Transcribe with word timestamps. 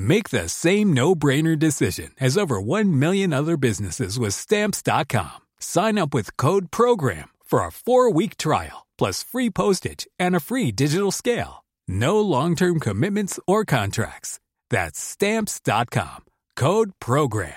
Make 0.00 0.30
the 0.30 0.48
same 0.48 0.92
no-brainer 0.92 1.58
decision 1.58 2.12
as 2.20 2.38
over 2.38 2.60
1 2.60 3.00
million 3.00 3.32
other 3.32 3.56
businesses 3.56 4.16
with 4.16 4.32
stamps.com. 4.32 5.40
Sign 5.58 5.98
up 5.98 6.14
with 6.14 6.36
code 6.36 6.70
program 6.70 7.30
for 7.44 7.62
a 7.62 7.70
4-week 7.70 8.36
trial 8.36 8.86
plus 8.96 9.24
free 9.24 9.50
postage 9.50 10.06
and 10.16 10.36
a 10.36 10.40
free 10.40 10.70
digital 10.70 11.10
scale. 11.10 11.64
No 11.88 12.20
long-term 12.20 12.78
commitments 12.78 13.40
or 13.44 13.64
contracts. 13.64 14.38
That's 14.70 15.00
stamps.com. 15.00 16.26
Code 16.54 16.92
program. 17.00 17.54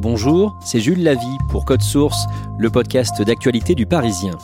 Bonjour, 0.00 0.56
c'est 0.64 0.78
Jules 0.78 1.02
Lavie 1.02 1.38
pour 1.50 1.64
Code 1.64 1.82
Source, 1.82 2.26
le 2.56 2.70
podcast 2.70 3.20
d'actualité 3.20 3.74
du 3.74 3.84
Parisien. 3.84 4.38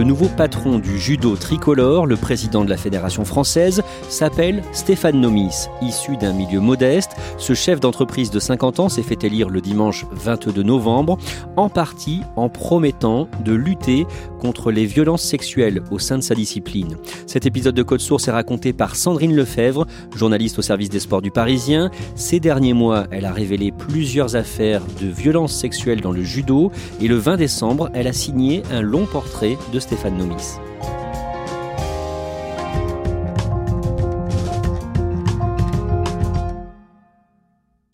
Le 0.00 0.06
nouveau 0.06 0.30
patron 0.34 0.78
du 0.78 0.98
judo 0.98 1.36
tricolore, 1.36 2.06
le 2.06 2.16
président 2.16 2.64
de 2.64 2.70
la 2.70 2.78
fédération 2.78 3.26
française, 3.26 3.82
s'appelle 4.08 4.62
Stéphane 4.72 5.20
Nomis. 5.20 5.66
Issu 5.82 6.16
d'un 6.16 6.32
milieu 6.32 6.58
modeste, 6.58 7.16
ce 7.36 7.52
chef 7.52 7.80
d'entreprise 7.80 8.30
de 8.30 8.40
50 8.40 8.80
ans 8.80 8.88
s'est 8.88 9.02
fait 9.02 9.22
élire 9.24 9.50
le 9.50 9.60
dimanche 9.60 10.06
22 10.12 10.62
novembre, 10.62 11.18
en 11.58 11.68
partie 11.68 12.22
en 12.36 12.48
promettant 12.48 13.28
de 13.44 13.52
lutter 13.52 14.06
contre 14.40 14.72
les 14.72 14.86
violences 14.86 15.22
sexuelles 15.22 15.82
au 15.92 16.00
sein 16.00 16.18
de 16.18 16.22
sa 16.22 16.34
discipline. 16.34 16.96
Cet 17.26 17.46
épisode 17.46 17.74
de 17.74 17.82
Code 17.84 18.00
Source 18.00 18.26
est 18.26 18.32
raconté 18.32 18.72
par 18.72 18.96
Sandrine 18.96 19.36
Lefebvre, 19.36 19.86
journaliste 20.16 20.58
au 20.58 20.62
service 20.62 20.88
des 20.88 20.98
sports 20.98 21.22
du 21.22 21.30
Parisien. 21.30 21.90
Ces 22.16 22.40
derniers 22.40 22.74
mois, 22.74 23.06
elle 23.12 23.26
a 23.26 23.32
révélé 23.32 23.70
plusieurs 23.70 24.34
affaires 24.34 24.82
de 25.00 25.06
violences 25.06 25.54
sexuelles 25.54 26.00
dans 26.00 26.12
le 26.12 26.24
judo 26.24 26.72
et 27.00 27.06
le 27.06 27.16
20 27.16 27.36
décembre, 27.36 27.90
elle 27.94 28.08
a 28.08 28.12
signé 28.12 28.62
un 28.72 28.80
long 28.80 29.06
portrait 29.06 29.56
de 29.72 29.78
Stéphane 29.78 30.16
Nomis. 30.16 30.58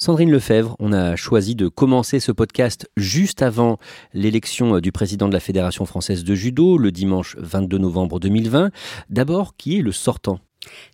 Sandrine 0.07 0.31
Lefebvre, 0.31 0.77
on 0.79 0.93
a 0.93 1.17
choisi 1.17 1.57
de 1.57 1.67
commencer 1.67 2.21
ce 2.21 2.31
podcast 2.31 2.89
juste 2.97 3.43
avant 3.43 3.77
l'élection 4.15 4.79
du 4.79 4.93
président 4.93 5.27
de 5.27 5.33
la 5.33 5.41
Fédération 5.41 5.85
française 5.85 6.23
de 6.23 6.33
judo, 6.37 6.79
le 6.79 6.93
dimanche 6.93 7.35
22 7.41 7.79
novembre 7.79 8.21
2020. 8.21 8.71
D'abord, 9.11 9.57
qui 9.57 9.79
est 9.79 9.83
le 9.83 9.91
sortant? 9.91 10.39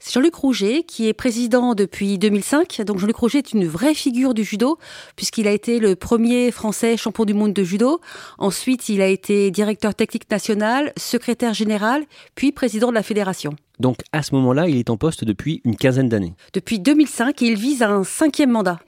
C'est 0.00 0.14
Jean-Luc 0.14 0.34
Rouget, 0.34 0.84
qui 0.84 1.08
est 1.08 1.12
président 1.12 1.74
depuis 1.74 2.16
2005. 2.16 2.80
Donc 2.86 3.00
Jean-Luc 3.00 3.16
Rouget 3.16 3.38
est 3.40 3.52
une 3.52 3.66
vraie 3.66 3.92
figure 3.92 4.32
du 4.32 4.44
judo, 4.44 4.78
puisqu'il 5.14 5.46
a 5.46 5.52
été 5.52 5.78
le 5.78 5.94
premier 5.94 6.50
Français 6.50 6.96
champion 6.96 7.26
du 7.26 7.34
monde 7.34 7.52
de 7.52 7.64
judo. 7.64 8.00
Ensuite, 8.38 8.88
il 8.88 9.02
a 9.02 9.08
été 9.08 9.50
directeur 9.50 9.94
technique 9.94 10.30
national, 10.30 10.90
secrétaire 10.96 11.52
général, 11.52 12.04
puis 12.34 12.50
président 12.50 12.88
de 12.88 12.94
la 12.94 13.02
fédération. 13.02 13.56
Donc 13.82 13.98
à 14.12 14.22
ce 14.22 14.34
moment-là, 14.36 14.68
il 14.68 14.78
est 14.78 14.90
en 14.90 14.96
poste 14.96 15.24
depuis 15.24 15.60
une 15.64 15.76
quinzaine 15.76 16.08
d'années. 16.08 16.34
Depuis 16.52 16.78
2005 16.78 17.42
et 17.42 17.46
il 17.46 17.56
vise 17.56 17.82
un 17.82 18.04
cinquième 18.04 18.50
mandat. 18.50 18.78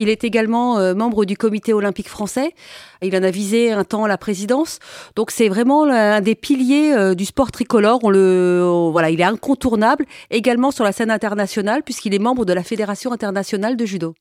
Il 0.00 0.08
est 0.08 0.24
également 0.24 0.78
euh, 0.78 0.94
membre 0.94 1.26
du 1.26 1.36
comité 1.36 1.74
olympique 1.74 2.08
français. 2.08 2.54
Il 3.02 3.14
en 3.14 3.22
a 3.22 3.30
visé 3.30 3.72
un 3.72 3.84
temps 3.84 4.06
la 4.06 4.16
présidence. 4.16 4.78
Donc 5.16 5.30
c'est 5.30 5.48
vraiment 5.48 5.84
un 5.84 6.22
des 6.22 6.34
piliers 6.34 6.94
euh, 6.94 7.14
du 7.14 7.26
sport 7.26 7.52
tricolore. 7.52 8.00
On 8.02 8.10
le, 8.10 8.88
voilà, 8.90 9.10
il 9.10 9.20
est 9.20 9.24
incontournable 9.24 10.06
également 10.30 10.70
sur 10.70 10.82
la 10.82 10.92
scène 10.92 11.10
internationale 11.10 11.82
puisqu'il 11.82 12.14
est 12.14 12.18
membre 12.18 12.46
de 12.46 12.54
la 12.54 12.62
Fédération 12.62 13.12
internationale 13.12 13.76
de 13.76 13.84
judo. 13.84 14.14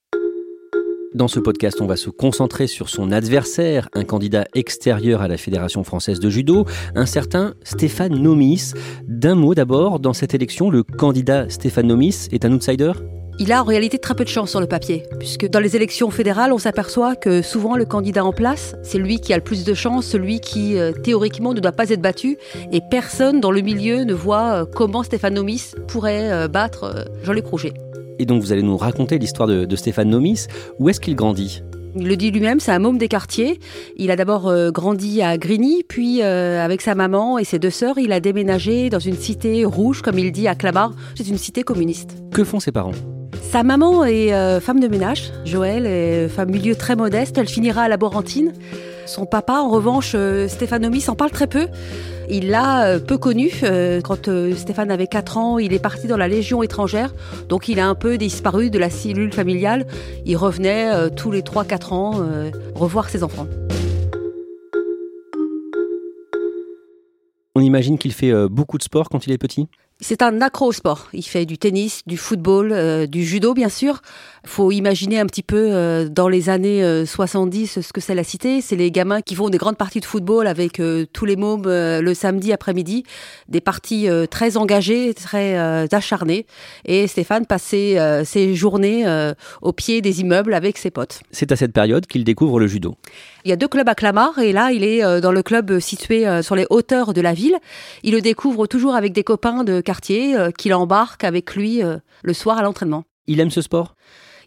Dans 1.18 1.28
ce 1.28 1.40
podcast, 1.40 1.82
on 1.82 1.88
va 1.88 1.96
se 1.96 2.12
concentrer 2.12 2.68
sur 2.68 2.90
son 2.90 3.12
adversaire, 3.12 3.90
un 3.94 4.04
candidat 4.04 4.46
extérieur 4.54 5.24
à 5.24 5.28
la 5.28 5.38
Fédération 5.38 5.84
française 5.84 6.20
de 6.20 6.30
judo, 6.30 6.68
un 6.94 7.08
certain 7.08 7.56
Stéphane 7.64 8.14
Nomis. 8.14 8.74
D'un 9.08 9.34
mot 9.34 9.56
d'abord, 9.56 10.00
dans 10.00 10.14
cette 10.14 10.36
élection, 10.36 10.70
le 10.70 10.84
candidat 10.84 11.50
Stéphane 11.50 11.88
Nomis 11.88 12.28
est 12.32 12.46
un 12.46 12.52
outsider? 12.52 12.92
Il 13.40 13.52
a 13.52 13.64
en 13.64 13.66
réalité 13.66 13.98
très 13.98 14.14
peu 14.14 14.26
de 14.26 14.30
chance 14.30 14.52
sur 14.52 14.60
le 14.60 14.68
papier, 14.68 15.06
puisque 15.18 15.48
dans 15.48 15.60
les 15.60 15.76
élections 15.76 16.12
fédérales, 16.12 16.54
on 16.54 16.60
s'aperçoit 16.60 17.16
que 17.16 17.42
souvent 17.42 17.76
le 17.76 17.86
candidat 17.86 18.24
en 18.24 18.32
place, 18.32 18.76
c'est 18.84 19.00
lui 19.00 19.20
qui 19.20 19.34
a 19.34 19.38
le 19.38 19.44
plus 19.44 19.64
de 19.64 19.74
chance, 19.74 20.06
celui 20.06 20.40
qui 20.40 20.78
euh, 20.78 20.92
théoriquement 20.92 21.56
ne 21.56 21.60
doit 21.60 21.72
pas 21.72 21.90
être 21.90 22.02
battu, 22.02 22.38
et 22.72 22.82
personne 22.92 23.40
dans 23.40 23.52
le 23.52 23.62
milieu 23.62 24.04
ne 24.04 24.14
voit 24.14 24.54
euh, 24.54 24.66
comment 24.66 25.02
Stéphane 25.02 25.34
Nomis 25.34 25.72
pourrait 25.88 26.32
euh, 26.32 26.48
battre 26.48 27.08
Jean-Luc 27.24 27.48
Rouget. 27.48 27.74
Et 28.20 28.26
donc 28.26 28.42
vous 28.42 28.52
allez 28.52 28.64
nous 28.64 28.78
raconter 28.78 29.18
l'histoire 29.18 29.48
de, 29.48 29.76
Stéphane 29.76 30.10
Nomis. 30.10 30.48
Où 30.80 30.90
est-ce 30.90 31.00
qu'il 31.00 31.16
grandit? 31.16 31.62
Il 31.96 32.08
le 32.08 32.16
dit 32.16 32.32
lui-même, 32.32 32.60
c'est 32.60 32.72
un 32.72 32.80
môme 32.80 32.98
des 32.98 33.08
quartiers. 33.08 33.60
Il 33.96 34.12
a 34.12 34.16
d'abord 34.16 34.48
euh, 34.48 34.70
grandi 34.72 35.22
à 35.22 35.38
Grigny, 35.38 35.84
puis 35.88 36.22
euh, 36.22 36.64
avec 36.64 36.82
sa 36.82 36.94
maman 36.94 37.40
et 37.40 37.44
ses 37.44 37.58
deux 37.60 37.72
sœurs, 37.72 37.98
il 37.98 38.12
a 38.12 38.20
déménagé 38.20 38.90
dans 38.90 39.00
une 39.00 39.16
cité 39.16 39.66
rouge, 39.66 40.02
comme 40.02 40.20
il 40.20 40.32
dit, 40.32 40.48
à 40.48 40.56
Clamart. 40.56 40.94
C'est 41.16 41.28
une 41.28 41.38
cité 41.38 41.64
communiste. 41.64 42.16
Que 42.32 42.44
font 42.44 42.60
ses 42.60 42.72
parents? 42.72 42.94
Sa 43.42 43.64
maman 43.64 44.06
est 44.06 44.34
euh, 44.34 44.60
femme 44.60 44.80
de 44.80 44.88
ménage, 44.88 45.32
Joël, 45.46 45.86
est 45.86 46.28
femme 46.28 46.52
milieu 46.52 46.76
très 46.76 46.96
modeste, 46.96 47.38
elle 47.38 47.48
finira 47.48 47.84
à 47.84 47.88
laborantine. 47.88 48.54
Son 49.06 49.26
papa, 49.26 49.54
en 49.54 49.70
revanche, 49.70 50.16
Stéphane 50.48 50.82
Nomis, 50.82 51.02
s'en 51.02 51.16
parle 51.16 51.32
très 51.32 51.48
peu. 51.48 51.68
Il 52.30 52.50
l'a 52.50 52.86
euh, 52.86 53.00
peu 53.00 53.18
connu. 53.18 53.52
Euh, 53.64 54.02
quand 54.02 54.28
euh, 54.28 54.54
Stéphane 54.56 54.92
avait 54.92 55.08
4 55.08 55.38
ans, 55.38 55.60
il 55.60 55.72
est 55.74 55.80
parti 55.80 56.08
dans 56.08 56.18
la 56.18 56.28
Légion 56.28 56.62
étrangère. 56.62 57.14
Donc 57.48 57.70
il 57.70 57.80
a 57.80 57.88
un 57.88 57.96
peu 57.96 58.18
disparu 58.18 58.70
de 58.70 58.78
la 58.78 58.90
cellule 58.90 59.32
familiale. 59.32 59.88
Il 60.26 60.36
revenait 60.36 61.10
tous 61.12 61.32
les 61.32 61.42
3-4 61.42 61.94
ans 61.94 62.14
revoir 62.76 63.10
ses 63.10 63.24
enfants. 63.24 63.48
On 67.56 67.62
imagine 67.62 67.98
qu'il 67.98 68.14
fait 68.14 68.34
beaucoup 68.50 68.78
de 68.78 68.84
sport 68.84 69.10
quand 69.10 69.26
il 69.26 69.34
est 69.34 69.38
petit? 69.38 69.68
C'est 70.00 70.22
un 70.22 70.42
accro 70.42 70.68
au 70.68 70.72
sport. 70.72 71.08
Il 71.12 71.24
fait 71.24 71.46
du 71.46 71.58
tennis, 71.58 72.04
du 72.06 72.18
football, 72.18 72.72
euh, 72.72 73.08
du 73.08 73.26
judo, 73.26 73.56
bien 73.56 73.70
sûr. 73.70 74.02
Il 74.44 74.50
faut 74.50 74.72
imaginer 74.72 75.20
un 75.20 75.26
petit 75.26 75.42
peu 75.42 75.70
euh, 75.72 76.08
dans 76.08 76.28
les 76.28 76.50
années 76.50 77.06
70 77.06 77.78
euh, 77.78 77.82
ce 77.82 77.92
que 77.92 78.00
c'est 78.00 78.14
la 78.14 78.24
cité. 78.24 78.62
C'est 78.62 78.76
les 78.76 78.92
gamins 78.92 79.22
qui 79.22 79.34
font 79.34 79.50
des 79.50 79.58
grandes 79.58 79.78
parties 79.78 80.00
de 80.00 80.06
football 80.06 80.46
avec 80.46 80.80
tous 81.14 81.26
les 81.26 81.36
mômes 81.36 81.64
le 81.66 82.14
samedi 82.14 82.54
après-midi. 82.54 83.04
Des 83.50 83.60
parties 83.60 84.08
très 84.30 84.58
engagées, 84.58 85.14
très 85.14 85.58
acharnées. 85.92 86.46
Et 86.86 87.08
Stéphane 87.08 87.46
passait 87.46 87.98
ses 88.24 88.56
journées 88.56 89.06
au 89.62 89.74
pied 89.74 90.02
des 90.02 90.22
immeubles 90.22 90.54
avec 90.54 90.78
ses 90.78 90.92
potes. 90.92 91.22
C'est 91.32 91.52
à 91.52 91.56
cette 91.56 91.74
période 91.74 92.06
qu'il 92.06 92.24
découvre 92.24 92.60
le 92.60 92.68
judo. 92.68 92.96
Il 93.46 93.50
y 93.50 93.54
a 93.54 93.56
deux 93.56 93.68
clubs 93.68 93.88
à 93.88 93.96
Clamart 93.96 94.40
et 94.40 94.52
là, 94.52 94.72
il 94.72 94.84
est 94.84 95.22
dans 95.22 95.32
le 95.32 95.42
club 95.42 95.80
situé 95.80 96.42
sur 96.42 96.56
les 96.56 96.66
hauteurs 96.70 97.14
de 97.14 97.22
la 97.22 97.34
ville. 97.34 97.58
Il 98.04 98.14
le 98.14 98.22
découvre 98.22 98.68
toujours 98.68 98.96
avec 98.96 99.14
des 99.14 99.24
copains 99.24 99.64
de 99.64 99.82
quartier 99.88 100.36
qu'il 100.58 100.74
embarque 100.74 101.24
avec 101.24 101.56
lui 101.56 101.82
le 102.24 102.34
soir 102.34 102.58
à 102.58 102.62
l'entraînement. 102.62 103.06
Il 103.28 103.40
aime 103.40 103.52
ce 103.52 103.62
sport? 103.62 103.96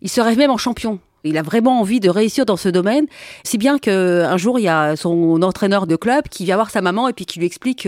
Il 0.02 0.10
se 0.10 0.20
rêve 0.20 0.36
même 0.36 0.50
en 0.50 0.58
champion. 0.58 1.00
Il 1.24 1.36
a 1.36 1.42
vraiment 1.42 1.80
envie 1.80 2.00
de 2.00 2.08
réussir 2.08 2.46
dans 2.46 2.56
ce 2.56 2.68
domaine, 2.68 3.06
si 3.44 3.58
bien 3.58 3.78
qu'un 3.78 4.36
jour 4.36 4.58
il 4.58 4.62
y 4.62 4.68
a 4.68 4.96
son 4.96 5.42
entraîneur 5.42 5.86
de 5.86 5.96
club 5.96 6.28
qui 6.28 6.44
vient 6.44 6.56
voir 6.56 6.70
sa 6.70 6.80
maman 6.80 7.08
et 7.08 7.12
puis 7.12 7.26
qui 7.26 7.38
lui 7.38 7.46
explique 7.46 7.86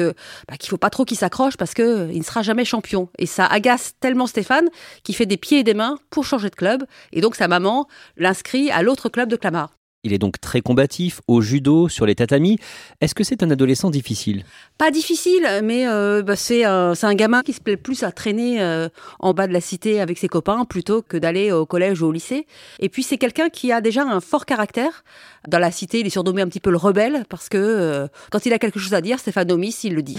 bah, 0.49 0.56
qu'il 0.58 0.69
faut 0.69 0.76
pas 0.76 0.90
trop 0.90 1.04
qu'il 1.04 1.16
s'accroche 1.16 1.56
parce 1.56 1.75
que 1.75 2.10
il 2.10 2.19
ne 2.19 2.25
sera 2.25 2.43
jamais 2.43 2.64
champion. 2.64 3.08
Et 3.19 3.26
ça 3.26 3.46
agace 3.46 3.94
tellement 4.00 4.26
Stéphane 4.26 4.69
qu'il 5.02 5.14
fait 5.14 5.26
des 5.26 5.38
pieds 5.38 5.60
et 5.60 5.64
des 5.64 5.75
mains 5.75 5.98
pour 6.10 6.25
changer 6.25 6.50
de 6.50 6.55
club. 6.55 6.84
Et 7.12 7.20
donc 7.20 7.34
sa 7.37 7.48
maman 7.48 7.87
l'inscrit 8.16 8.70
à 8.70 8.82
l'autre 8.82 9.08
club 9.08 9.28
de 9.28 9.37
Clamart. 9.37 9.70
Il 10.04 10.12
est 10.12 10.19
donc 10.19 10.40
très 10.40 10.62
combatif 10.62 11.20
au 11.28 11.43
judo, 11.43 11.88
sur 11.88 12.06
les 12.06 12.16
tatamis. 12.16 12.58
Est-ce 13.00 13.14
que 13.14 13.22
c'est 13.22 13.44
un 13.44 13.50
adolescent 13.52 13.88
difficile? 13.88 14.44
Pas 14.76 14.90
difficile, 14.90 15.46
mais 15.62 15.87
euh, 15.87 16.22
bah, 16.22 16.34
c'est 16.34 16.64
un, 16.64 17.14
gamin 17.14 17.43
qui 17.43 17.52
se 17.52 17.60
plaît 17.60 17.76
plus 17.76 18.02
à 18.02 18.10
traîner 18.10 18.60
euh, 18.60 18.88
en 19.20 19.32
bas 19.32 19.46
de 19.46 19.52
la 19.52 19.60
cité 19.60 20.00
avec 20.00 20.19
ses 20.19 20.26
copains 20.26 20.64
plutôt 20.64 21.02
que 21.02 21.16
d'aller 21.16 21.52
au 21.52 21.66
collège 21.66 22.02
ou 22.02 22.06
au 22.06 22.12
lycée. 22.12 22.49
Et 22.81 22.88
puis 22.88 23.04
c'est 23.04 23.16
quelqu'un 23.16 23.49
qui 23.49 23.70
a 23.70 23.81
déjà 23.81 24.02
un 24.02 24.20
fort 24.20 24.44
caractère. 24.44 25.04
Dans 25.46 25.60
la 25.60 25.70
cité, 25.70 26.00
il 26.00 26.06
est 26.08 26.10
surnommé 26.10 26.43
un 26.43 26.48
petit 26.48 26.58
peu 26.58 26.70
le 26.70 26.78
rebelle 26.78 27.25
parce 27.28 27.48
que 27.48 27.58
euh, 27.58 28.08
quand 28.32 28.44
il 28.44 28.52
a 28.52 28.58
quelque 28.58 28.81
chose 28.81 28.94
à 28.94 29.00
dire, 29.00 29.20
Stéphane 29.20 29.52
Omis, 29.52 29.78
il 29.84 29.94
le 29.94 30.02
dit. 30.02 30.19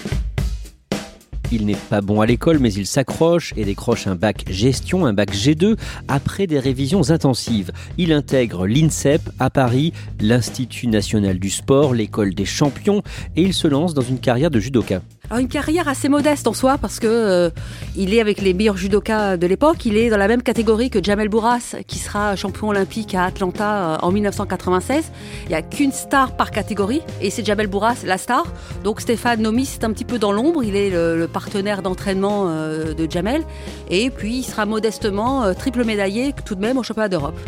Il 1.52 1.66
n'est 1.66 1.74
pas 1.74 2.00
bon 2.00 2.20
à 2.20 2.26
l'école, 2.26 2.58
mais 2.58 2.72
il 2.72 2.86
s'accroche 2.86 3.52
et 3.56 3.64
décroche 3.64 4.06
un 4.06 4.14
bac 4.14 4.44
gestion, 4.48 5.06
un 5.06 5.12
bac 5.12 5.32
G2, 5.32 5.76
après 6.08 6.46
des 6.46 6.58
révisions 6.58 7.10
intensives. 7.10 7.70
Il 7.98 8.12
intègre 8.12 8.66
l'INSEP 8.66 9.22
à 9.38 9.50
Paris, 9.50 9.92
l'Institut 10.20 10.88
national 10.88 11.38
du 11.38 11.50
sport, 11.50 11.94
l'école 11.94 12.34
des 12.34 12.44
champions, 12.44 13.02
et 13.36 13.42
il 13.42 13.54
se 13.54 13.68
lance 13.68 13.94
dans 13.94 14.02
une 14.02 14.18
carrière 14.18 14.50
de 14.50 14.60
judoka. 14.60 15.02
Alors 15.30 15.40
une 15.40 15.48
carrière 15.48 15.88
assez 15.88 16.10
modeste 16.10 16.46
en 16.46 16.52
soi 16.52 16.76
parce 16.76 17.00
que 17.00 17.06
euh, 17.06 17.50
il 17.96 18.12
est 18.12 18.20
avec 18.20 18.42
les 18.42 18.52
meilleurs 18.52 18.76
judokas 18.76 19.38
de 19.38 19.46
l'époque. 19.46 19.86
Il 19.86 19.96
est 19.96 20.10
dans 20.10 20.18
la 20.18 20.28
même 20.28 20.42
catégorie 20.42 20.90
que 20.90 21.02
Jamel 21.02 21.28
Bourras 21.28 21.76
qui 21.86 21.98
sera 21.98 22.36
champion 22.36 22.68
olympique 22.68 23.14
à 23.14 23.24
Atlanta 23.24 23.94
euh, 23.94 23.96
en 24.02 24.12
1996. 24.12 25.10
Il 25.44 25.48
n'y 25.48 25.54
a 25.54 25.62
qu'une 25.62 25.92
star 25.92 26.36
par 26.36 26.50
catégorie 26.50 27.00
et 27.22 27.30
c'est 27.30 27.44
Jamel 27.44 27.68
Bourras 27.68 28.02
la 28.04 28.18
star. 28.18 28.44
Donc 28.82 29.00
Stéphane 29.00 29.40
Nomis 29.40 29.70
est 29.80 29.84
un 29.84 29.92
petit 29.92 30.04
peu 30.04 30.18
dans 30.18 30.32
l'ombre. 30.32 30.62
Il 30.62 30.76
est 30.76 30.90
le, 30.90 31.26
partenaire 31.26 31.80
d'entraînement 31.80 32.44
euh, 32.48 32.92
de 32.92 33.10
Jamel 33.10 33.42
et 33.90 34.10
puis 34.10 34.38
il 34.38 34.44
sera 34.44 34.66
modestement 34.66 35.54
triple 35.54 35.84
médaillé 35.84 36.34
tout 36.44 36.54
de 36.54 36.60
même 36.60 36.76
au 36.76 36.82
championnat 36.82 37.08
d'Europe. 37.08 37.38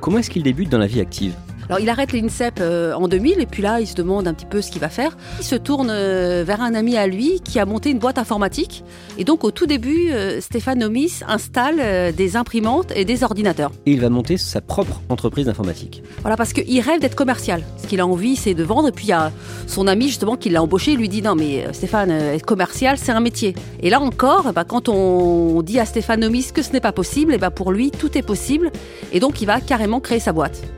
Comment 0.00 0.18
est-ce 0.18 0.30
qu'il 0.30 0.44
débute 0.44 0.68
dans 0.68 0.78
la 0.78 0.86
vie 0.86 1.00
active? 1.00 1.34
Alors 1.68 1.80
il 1.80 1.88
arrête 1.88 2.12
l'INSEP 2.12 2.58
euh, 2.60 2.92
en 2.92 3.08
2000 3.08 3.40
et 3.40 3.46
puis 3.46 3.62
là 3.62 3.80
il 3.80 3.86
se 3.86 3.94
demande 3.94 4.28
un 4.28 4.34
petit 4.34 4.46
peu 4.46 4.60
ce 4.60 4.70
qu'il 4.70 4.80
va 4.80 4.88
faire. 4.88 5.16
Il 5.38 5.44
se 5.44 5.56
tourne 5.56 5.88
euh, 5.90 6.44
vers 6.46 6.60
un 6.60 6.74
ami 6.74 6.96
à 6.96 7.06
lui 7.06 7.40
qui 7.42 7.58
a 7.58 7.64
monté 7.64 7.90
une 7.90 7.98
boîte 7.98 8.18
informatique 8.18 8.84
et 9.18 9.24
donc 9.24 9.44
au 9.44 9.50
tout 9.50 9.66
début 9.66 10.10
euh, 10.10 10.40
Stéphane 10.40 10.78
Nomis 10.78 11.20
installe 11.26 12.12
des 12.14 12.36
imprimantes 12.36 12.92
et 12.94 13.04
des 13.04 13.24
ordinateurs. 13.24 13.72
Et 13.86 13.92
il 13.92 14.00
va 14.00 14.10
monter 14.10 14.36
sa 14.36 14.60
propre 14.60 15.00
entreprise 15.08 15.46
d'informatique. 15.46 16.02
Voilà 16.20 16.36
parce 16.36 16.52
qu'il 16.52 16.80
rêve 16.80 17.00
d'être 17.00 17.14
commercial. 17.14 17.62
Ce 17.82 17.86
qu'il 17.86 18.00
a 18.00 18.06
envie 18.06 18.36
c'est 18.36 18.54
de 18.54 18.62
vendre 18.62 18.88
et 18.88 18.92
puis 18.92 19.06
il 19.06 19.10
y 19.10 19.12
a 19.12 19.32
son 19.66 19.86
ami 19.86 20.08
justement 20.08 20.36
qui 20.36 20.50
l'a 20.50 20.62
embauché 20.62 20.96
lui 20.96 21.08
dit 21.08 21.22
non 21.22 21.34
mais 21.34 21.66
Stéphane 21.72 22.10
être 22.10 22.44
commercial 22.44 22.98
c'est 22.98 23.12
un 23.12 23.20
métier. 23.20 23.54
Et 23.80 23.90
là 23.90 24.00
encore 24.00 24.52
bah, 24.52 24.64
quand 24.64 24.88
on 24.88 25.62
dit 25.62 25.80
à 25.80 25.86
Stéphane 25.86 26.20
Nomis 26.20 26.48
que 26.52 26.62
ce 26.62 26.72
n'est 26.72 26.80
pas 26.80 26.92
possible 26.92 27.32
et 27.32 27.38
bah, 27.38 27.50
pour 27.50 27.72
lui 27.72 27.90
tout 27.90 28.16
est 28.18 28.22
possible 28.22 28.70
et 29.12 29.20
donc 29.20 29.40
il 29.40 29.46
va 29.46 29.60
carrément 29.60 30.00
créer 30.00 30.20
sa 30.20 30.32
boîte. 30.32 30.73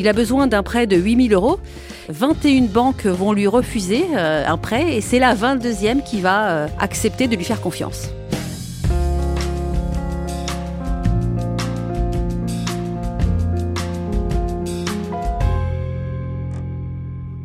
Il 0.00 0.08
a 0.08 0.14
besoin 0.14 0.46
d'un 0.46 0.62
prêt 0.62 0.86
de 0.86 0.96
8000 0.96 1.34
euros. 1.34 1.60
21 2.08 2.68
banques 2.68 3.04
vont 3.04 3.34
lui 3.34 3.46
refuser 3.46 4.02
euh, 4.16 4.46
un 4.46 4.56
prêt 4.56 4.96
et 4.96 5.02
c'est 5.02 5.18
la 5.18 5.34
22e 5.34 6.02
qui 6.02 6.22
va 6.22 6.48
euh, 6.48 6.68
accepter 6.78 7.28
de 7.28 7.36
lui 7.36 7.44
faire 7.44 7.60
confiance. 7.60 8.08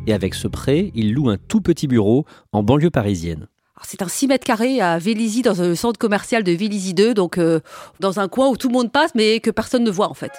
Et 0.06 0.14
avec 0.14 0.32
ce 0.32 0.48
prêt, 0.48 0.92
il 0.94 1.12
loue 1.12 1.28
un 1.28 1.36
tout 1.36 1.60
petit 1.60 1.86
bureau 1.86 2.24
en 2.52 2.62
banlieue 2.62 2.88
parisienne. 2.88 3.48
C'est 3.82 4.00
un 4.00 4.08
6 4.08 4.28
mètres 4.28 4.46
carrés 4.46 4.80
à 4.80 4.96
Vélizy, 4.96 5.42
dans 5.42 5.62
le 5.62 5.74
centre 5.74 5.98
commercial 5.98 6.42
de 6.42 6.52
Vélizy 6.52 6.94
2, 6.94 7.12
donc 7.12 7.36
euh, 7.36 7.60
dans 8.00 8.18
un 8.18 8.28
coin 8.28 8.48
où 8.48 8.56
tout 8.56 8.68
le 8.68 8.72
monde 8.72 8.90
passe 8.90 9.14
mais 9.14 9.40
que 9.40 9.50
personne 9.50 9.84
ne 9.84 9.90
voit 9.90 10.08
en 10.08 10.14
fait. 10.14 10.32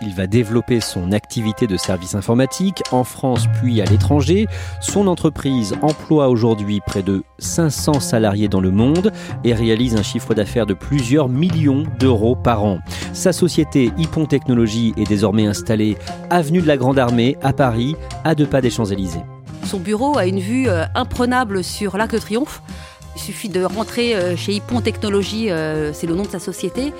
Il 0.00 0.14
va 0.14 0.26
développer 0.26 0.80
son 0.80 1.12
activité 1.12 1.66
de 1.66 1.76
service 1.76 2.14
informatique 2.14 2.82
en 2.92 3.04
France 3.04 3.46
puis 3.60 3.80
à 3.80 3.84
l'étranger. 3.84 4.46
Son 4.80 5.06
entreprise 5.06 5.74
emploie 5.82 6.28
aujourd'hui 6.28 6.80
près 6.84 7.02
de 7.02 7.24
500 7.38 8.00
salariés 8.00 8.48
dans 8.48 8.60
le 8.60 8.70
monde 8.70 9.12
et 9.44 9.54
réalise 9.54 9.96
un 9.96 10.02
chiffre 10.02 10.34
d'affaires 10.34 10.66
de 10.66 10.74
plusieurs 10.74 11.28
millions 11.28 11.84
d'euros 11.98 12.36
par 12.36 12.64
an. 12.64 12.78
Sa 13.12 13.32
société 13.32 13.92
Hippon 13.96 14.26
Technologies 14.26 14.94
est 14.96 15.08
désormais 15.08 15.46
installée 15.46 15.96
avenue 16.30 16.60
de 16.60 16.66
la 16.66 16.76
Grande 16.76 16.98
Armée 16.98 17.36
à 17.42 17.52
Paris, 17.52 17.96
à 18.24 18.34
deux 18.34 18.46
pas 18.46 18.60
des 18.60 18.70
Champs-Élysées. 18.70 19.22
Son 19.64 19.78
bureau 19.78 20.18
a 20.18 20.26
une 20.26 20.40
vue 20.40 20.68
euh, 20.68 20.84
imprenable 20.94 21.64
sur 21.64 21.96
l'Arc 21.96 22.12
de 22.12 22.18
Triomphe. 22.18 22.62
Il 23.16 23.20
suffit 23.20 23.48
de 23.48 23.62
rentrer 23.62 24.16
euh, 24.16 24.36
chez 24.36 24.52
Hippon 24.52 24.80
Technologies, 24.80 25.50
euh, 25.50 25.92
c'est 25.92 26.06
le 26.06 26.14
nom 26.14 26.24
de 26.24 26.30
sa 26.30 26.40
société, 26.40 26.92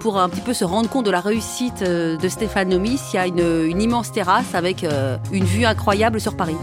pour 0.00 0.18
un 0.18 0.28
petit 0.28 0.40
peu 0.40 0.52
se 0.52 0.64
rendre 0.64 0.88
compte 0.88 1.06
de 1.06 1.10
la 1.10 1.20
réussite 1.20 1.82
euh, 1.82 2.16
de 2.16 2.28
Stéphane 2.28 2.70
Nomis. 2.70 3.00
Il 3.12 3.16
y 3.16 3.18
a 3.18 3.26
une, 3.26 3.80
immense 3.80 4.10
terrasse 4.10 4.54
avec 4.54 4.84
une 5.32 5.44
vue 5.44 5.64
incroyable 5.64 6.20
sur 6.20 6.36
Paris. 6.36 6.56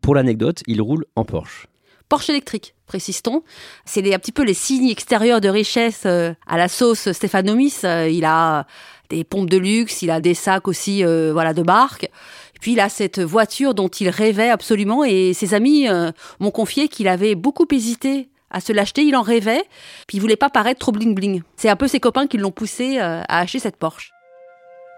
Pour 0.00 0.14
l'anecdote, 0.14 0.62
il 0.66 0.80
roule 0.80 1.04
en 1.16 1.24
Porsche. 1.24 1.66
Porsche 2.08 2.30
électrique, 2.30 2.74
précise-t-on. 2.86 3.42
C'est 3.84 4.14
un 4.14 4.18
petit 4.18 4.32
peu 4.32 4.44
les 4.44 4.54
signes 4.54 4.88
extérieurs 4.88 5.40
de 5.40 5.48
richesse 5.48 6.06
à 6.06 6.56
la 6.56 6.68
sauce 6.68 7.10
Stéphane 7.12 7.46
Nomis. 7.46 7.80
Il 7.82 8.24
a 8.24 8.66
des 9.10 9.24
pompes 9.24 9.50
de 9.50 9.58
luxe, 9.58 10.02
il 10.02 10.10
a 10.10 10.20
des 10.20 10.34
sacs 10.34 10.68
aussi 10.68 11.02
voilà 11.02 11.54
de 11.54 11.62
marque. 11.62 12.08
Puis 12.64 12.72
il 12.72 12.80
a 12.80 12.88
cette 12.88 13.20
voiture 13.20 13.74
dont 13.74 13.88
il 13.88 14.08
rêvait 14.08 14.48
absolument 14.48 15.04
et 15.04 15.34
ses 15.34 15.52
amis 15.52 15.86
euh, 15.86 16.12
m'ont 16.40 16.50
confié 16.50 16.88
qu'il 16.88 17.08
avait 17.08 17.34
beaucoup 17.34 17.66
hésité 17.70 18.30
à 18.50 18.60
se 18.60 18.72
l'acheter, 18.72 19.02
il 19.02 19.14
en 19.16 19.20
rêvait, 19.20 19.62
puis 20.06 20.16
il 20.16 20.20
voulait 20.20 20.34
pas 20.34 20.48
paraître 20.48 20.80
trop 20.80 20.90
bling 20.90 21.14
bling. 21.14 21.42
C'est 21.56 21.68
un 21.68 21.76
peu 21.76 21.88
ses 21.88 22.00
copains 22.00 22.26
qui 22.26 22.38
l'ont 22.38 22.52
poussé 22.52 22.96
euh, 22.98 23.20
à 23.28 23.40
acheter 23.40 23.58
cette 23.58 23.76
Porsche. 23.76 24.12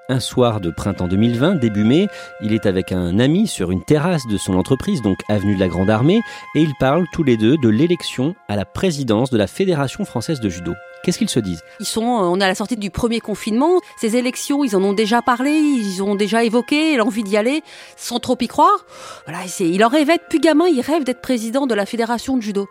Un 0.08 0.20
soir 0.20 0.60
de 0.60 0.70
printemps 0.70 1.08
2020, 1.08 1.56
début 1.56 1.82
mai, 1.82 2.06
il 2.40 2.52
est 2.52 2.66
avec 2.66 2.92
un 2.92 3.18
ami 3.18 3.48
sur 3.48 3.72
une 3.72 3.82
terrasse 3.82 4.28
de 4.28 4.36
son 4.36 4.54
entreprise, 4.54 5.02
donc 5.02 5.18
avenue 5.28 5.56
de 5.56 5.60
la 5.60 5.66
Grande 5.66 5.90
Armée, 5.90 6.20
et 6.54 6.60
ils 6.60 6.74
parlent 6.78 7.08
tous 7.12 7.24
les 7.24 7.36
deux 7.36 7.56
de 7.56 7.68
l'élection 7.68 8.36
à 8.46 8.54
la 8.54 8.64
présidence 8.64 9.30
de 9.30 9.38
la 9.38 9.48
Fédération 9.48 10.04
française 10.04 10.38
de 10.38 10.48
judo. 10.48 10.72
Qu'est-ce 11.06 11.18
qu'ils 11.18 11.30
se 11.30 11.38
disent? 11.38 11.62
Ils 11.78 11.86
sont, 11.86 12.02
euh, 12.02 12.22
on 12.24 12.40
est 12.40 12.44
à 12.44 12.48
la 12.48 12.56
sortie 12.56 12.76
du 12.76 12.90
premier 12.90 13.20
confinement. 13.20 13.80
Ces 13.96 14.16
élections, 14.16 14.64
ils 14.64 14.74
en 14.74 14.82
ont 14.82 14.92
déjà 14.92 15.22
parlé, 15.22 15.52
ils 15.52 16.02
ont 16.02 16.16
déjà 16.16 16.42
évoqué 16.42 16.96
l'envie 16.96 17.22
d'y 17.22 17.36
aller, 17.36 17.62
sans 17.96 18.18
trop 18.18 18.36
y 18.40 18.48
croire. 18.48 18.84
Voilà, 19.24 19.44
il 19.60 19.84
en 19.84 19.88
rêvait 19.88 20.18
depuis 20.18 20.40
gamin, 20.40 20.66
il 20.66 20.80
rêve 20.80 21.04
d'être 21.04 21.20
président 21.20 21.68
de 21.68 21.76
la 21.76 21.86
fédération 21.86 22.36
de 22.36 22.42
judo. 22.42 22.68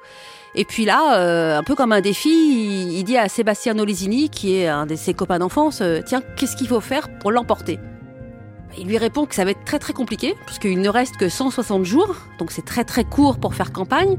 Et 0.54 0.66
puis 0.66 0.84
là, 0.84 1.18
euh, 1.18 1.58
un 1.58 1.64
peu 1.64 1.76
comme 1.76 1.94
un 1.94 2.02
défi, 2.02 2.28
il, 2.30 3.06
dit 3.06 3.16
à 3.16 3.30
Sébastien 3.30 3.80
Olesini, 3.80 4.28
qui 4.28 4.58
est 4.58 4.68
un 4.68 4.86
de 4.86 4.96
ses 4.96 5.14
copains 5.14 5.40
d'enfance, 5.40 5.80
euh, 5.80 6.02
tiens, 6.06 6.22
qu'est-ce 6.36 6.58
qu'il 6.58 6.68
faut 6.68 6.82
faire 6.82 7.08
pour 7.20 7.32
l'emporter? 7.32 7.80
Il 8.78 8.88
lui 8.88 8.98
répond 8.98 9.26
que 9.26 9.36
ça 9.36 9.46
va 9.46 9.52
être 9.52 9.64
très 9.64 9.80
très 9.80 9.94
compliqué, 9.94 10.36
parce 10.46 10.60
qu'il 10.60 10.82
ne 10.82 10.90
reste 10.90 11.16
que 11.16 11.30
160 11.30 11.86
jours, 11.86 12.18
donc 12.38 12.52
c'est 12.52 12.66
très 12.66 12.84
très 12.84 13.06
court 13.06 13.38
pour 13.38 13.56
faire 13.56 13.72
campagne. 13.72 14.18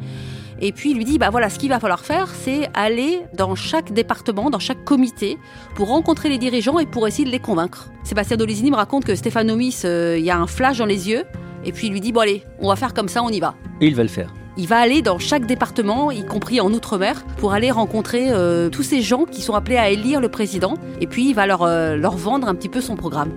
Et 0.60 0.72
puis 0.72 0.90
il 0.90 0.96
lui 0.96 1.04
dit, 1.04 1.18
bah 1.18 1.30
voilà, 1.30 1.50
ce 1.50 1.58
qu'il 1.58 1.68
va 1.68 1.80
falloir 1.80 2.04
faire, 2.04 2.28
c'est 2.28 2.68
aller 2.74 3.20
dans 3.34 3.54
chaque 3.54 3.92
département, 3.92 4.50
dans 4.50 4.58
chaque 4.58 4.84
comité, 4.84 5.38
pour 5.74 5.88
rencontrer 5.88 6.28
les 6.28 6.38
dirigeants 6.38 6.78
et 6.78 6.86
pour 6.86 7.06
essayer 7.06 7.24
de 7.24 7.30
les 7.30 7.38
convaincre. 7.38 7.90
Sébastien 8.04 8.36
Dolizini 8.36 8.70
me 8.70 8.76
raconte 8.76 9.04
que 9.04 9.14
Stéphane 9.14 9.48
Nomis, 9.48 9.82
euh, 9.84 10.16
il 10.18 10.24
y 10.24 10.30
a 10.30 10.38
un 10.38 10.46
flash 10.46 10.78
dans 10.78 10.86
les 10.86 11.08
yeux, 11.08 11.24
et 11.64 11.72
puis 11.72 11.88
il 11.88 11.92
lui 11.92 12.00
dit, 12.00 12.12
bon 12.12 12.20
allez, 12.20 12.42
on 12.60 12.68
va 12.68 12.76
faire 12.76 12.94
comme 12.94 13.08
ça, 13.08 13.22
on 13.22 13.28
y 13.28 13.40
va. 13.40 13.54
Et 13.80 13.88
il 13.88 13.94
va 13.94 14.02
le 14.02 14.08
faire. 14.08 14.32
Il 14.58 14.66
va 14.66 14.78
aller 14.78 15.02
dans 15.02 15.18
chaque 15.18 15.44
département, 15.44 16.10
y 16.10 16.24
compris 16.24 16.60
en 16.62 16.72
Outre-mer, 16.72 17.26
pour 17.36 17.52
aller 17.52 17.70
rencontrer 17.70 18.30
euh, 18.30 18.70
tous 18.70 18.82
ces 18.82 19.02
gens 19.02 19.24
qui 19.24 19.42
sont 19.42 19.52
appelés 19.52 19.76
à 19.76 19.90
élire 19.90 20.20
le 20.20 20.30
président, 20.30 20.74
et 21.00 21.06
puis 21.06 21.28
il 21.28 21.34
va 21.34 21.46
leur, 21.46 21.62
euh, 21.62 21.96
leur 21.96 22.16
vendre 22.16 22.48
un 22.48 22.54
petit 22.54 22.70
peu 22.70 22.80
son 22.80 22.96
programme. 22.96 23.32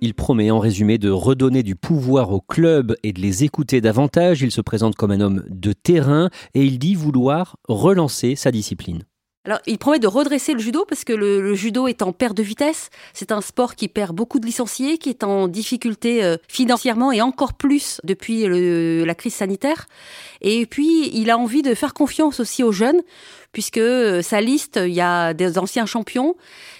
Il 0.00 0.14
promet 0.14 0.52
en 0.52 0.60
résumé 0.60 0.96
de 0.98 1.10
redonner 1.10 1.64
du 1.64 1.74
pouvoir 1.74 2.30
au 2.30 2.40
club 2.40 2.94
et 3.02 3.12
de 3.12 3.20
les 3.20 3.42
écouter 3.42 3.80
davantage. 3.80 4.42
Il 4.42 4.52
se 4.52 4.60
présente 4.60 4.94
comme 4.94 5.10
un 5.10 5.20
homme 5.20 5.44
de 5.48 5.72
terrain 5.72 6.30
et 6.54 6.64
il 6.64 6.78
dit 6.78 6.94
vouloir 6.94 7.56
relancer 7.68 8.36
sa 8.36 8.52
discipline. 8.52 9.02
Alors, 9.44 9.60
il 9.66 9.78
promet 9.78 9.98
de 9.98 10.06
redresser 10.06 10.52
le 10.52 10.58
judo 10.58 10.84
parce 10.86 11.04
que 11.04 11.12
le, 11.12 11.54
judo 11.54 11.86
est 11.86 12.02
en 12.02 12.12
perte 12.12 12.36
de 12.36 12.42
vitesse. 12.42 12.90
C'est 13.14 13.32
un 13.32 13.40
sport 13.40 13.76
qui 13.76 13.88
perd 13.88 14.14
beaucoup 14.14 14.40
de 14.40 14.46
licenciés, 14.46 14.98
qui 14.98 15.08
est 15.08 15.24
en 15.24 15.48
difficulté 15.48 16.22
euh, 16.22 16.36
financièrement 16.48 17.12
et 17.12 17.22
encore 17.22 17.54
plus 17.54 18.00
depuis 18.04 18.46
la 18.46 19.14
crise 19.14 19.34
sanitaire. 19.34 19.86
Et 20.42 20.66
puis, 20.66 21.08
il 21.14 21.30
a 21.30 21.38
envie 21.38 21.62
de 21.62 21.74
faire 21.74 21.94
confiance 21.94 22.40
aussi 22.40 22.62
aux 22.62 22.72
jeunes, 22.72 23.00
puisque 23.52 23.78
euh, 23.78 24.20
sa 24.22 24.40
liste, 24.40 24.78
il 24.82 24.92
y 24.92 25.00
a 25.00 25.32
des 25.32 25.56
anciens 25.56 25.86
champions, 25.86 26.34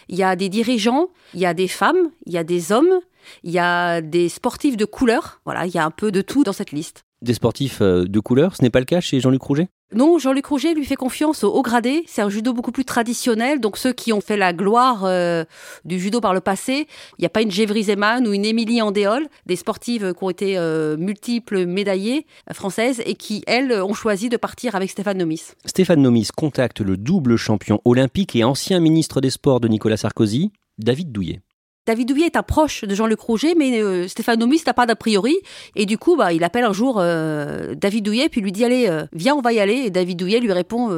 il 0.08 0.18
y 0.18 0.22
a 0.22 0.36
des 0.36 0.48
dirigeants, 0.48 1.08
il 1.32 1.40
y 1.40 1.46
a 1.46 1.54
des 1.54 1.68
femmes, 1.68 2.10
il 2.26 2.32
y 2.32 2.38
a 2.38 2.44
des 2.44 2.72
hommes, 2.72 3.00
il 3.44 3.50
y 3.50 3.58
a 3.58 4.00
des 4.00 4.28
sportifs 4.28 4.76
de 4.76 4.84
couleur. 4.84 5.40
Voilà, 5.46 5.64
il 5.64 5.74
y 5.74 5.78
a 5.78 5.84
un 5.84 5.90
peu 5.90 6.12
de 6.12 6.20
tout 6.20 6.44
dans 6.44 6.52
cette 6.52 6.72
liste. 6.72 7.04
Des 7.22 7.34
sportifs 7.34 7.80
euh, 7.80 8.04
de 8.04 8.20
couleur. 8.20 8.56
Ce 8.56 8.62
n'est 8.62 8.70
pas 8.70 8.78
le 8.80 8.84
cas 8.84 9.00
chez 9.00 9.20
Jean-Luc 9.20 9.42
Rouget? 9.42 9.68
Non, 9.94 10.18
Jean-Luc 10.18 10.44
Rouget 10.46 10.75
lui 10.75 10.84
fait 10.84 10.96
confiance 10.96 11.44
au 11.44 11.52
haut 11.52 11.62
gradé. 11.62 12.04
C'est 12.06 12.20
un 12.20 12.28
judo 12.28 12.52
beaucoup 12.52 12.72
plus 12.72 12.84
traditionnel. 12.84 13.58
Donc 13.58 13.78
ceux 13.78 13.92
qui 13.92 14.12
ont 14.12 14.20
fait 14.20 14.37
la 14.37 14.52
gloire 14.52 15.04
euh, 15.04 15.44
du 15.84 15.98
judo 15.98 16.20
par 16.20 16.34
le 16.34 16.40
passé, 16.40 16.87
il 17.18 17.22
n'y 17.22 17.26
a 17.26 17.30
pas 17.30 17.40
une 17.40 17.50
Gévry 17.50 17.84
Zeman 17.84 18.26
ou 18.26 18.34
une 18.34 18.44
Émilie 18.44 18.82
Andéol, 18.82 19.26
des 19.46 19.56
sportives 19.56 20.12
qui 20.12 20.25
ont 20.25 20.30
été 20.30 20.58
euh, 20.58 20.96
multiples 20.98 21.64
médaillées 21.64 22.26
françaises 22.52 23.02
et 23.06 23.14
qui, 23.14 23.42
elles, 23.46 23.72
ont 23.72 23.94
choisi 23.94 24.28
de 24.28 24.37
partir 24.37 24.75
avec 24.75 24.90
Stéphane 24.90 25.18
Nomis. 25.18 25.52
Stéphane 25.64 26.02
Nomis 26.02 26.28
contacte 26.37 26.80
le 26.80 26.96
double 26.96 27.37
champion 27.37 27.80
olympique 27.84 28.37
et 28.37 28.44
ancien 28.44 28.80
ministre 28.80 29.20
des 29.20 29.30
Sports 29.30 29.60
de 29.60 29.68
Nicolas 29.68 29.96
Sarkozy, 29.96 30.52
David 30.78 31.12
Douillet. 31.12 31.40
David 31.88 32.09
Douillet 32.09 32.26
est 32.26 32.37
un 32.37 32.42
proche 32.42 32.85
de 32.85 32.95
Jean-Luc 32.95 33.18
Rouget, 33.18 33.54
mais 33.57 33.80
euh, 33.80 34.07
Stéphane 34.09 34.38
Nomis 34.38 34.61
n'a 34.66 34.75
pas 34.75 34.85
d'a 34.85 34.95
priori. 34.95 35.38
Et 35.75 35.87
du 35.87 35.97
coup, 35.97 36.16
bah, 36.16 36.35
il 36.35 36.45
appelle 36.45 36.64
un 36.64 36.75
jour 36.75 36.99
euh, 36.99 37.75
David 37.75 38.04
Douillet, 38.04 38.28
puis 38.28 38.42
lui 38.42 38.52
dit 38.52 38.62
Allez, 38.62 38.88
euh, 38.90 39.07
viens, 39.14 39.35
on 39.35 39.40
va 39.40 39.54
y 39.54 39.59
aller. 39.59 39.85
Et 39.87 39.90
David 39.90 40.18
Douillet 40.18 40.40
lui 40.40 40.52
répond 40.52 40.90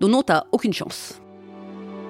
Non, 0.00 0.08
non, 0.08 0.22
t'as 0.22 0.44
aucune 0.50 0.72
chance. 0.72 1.20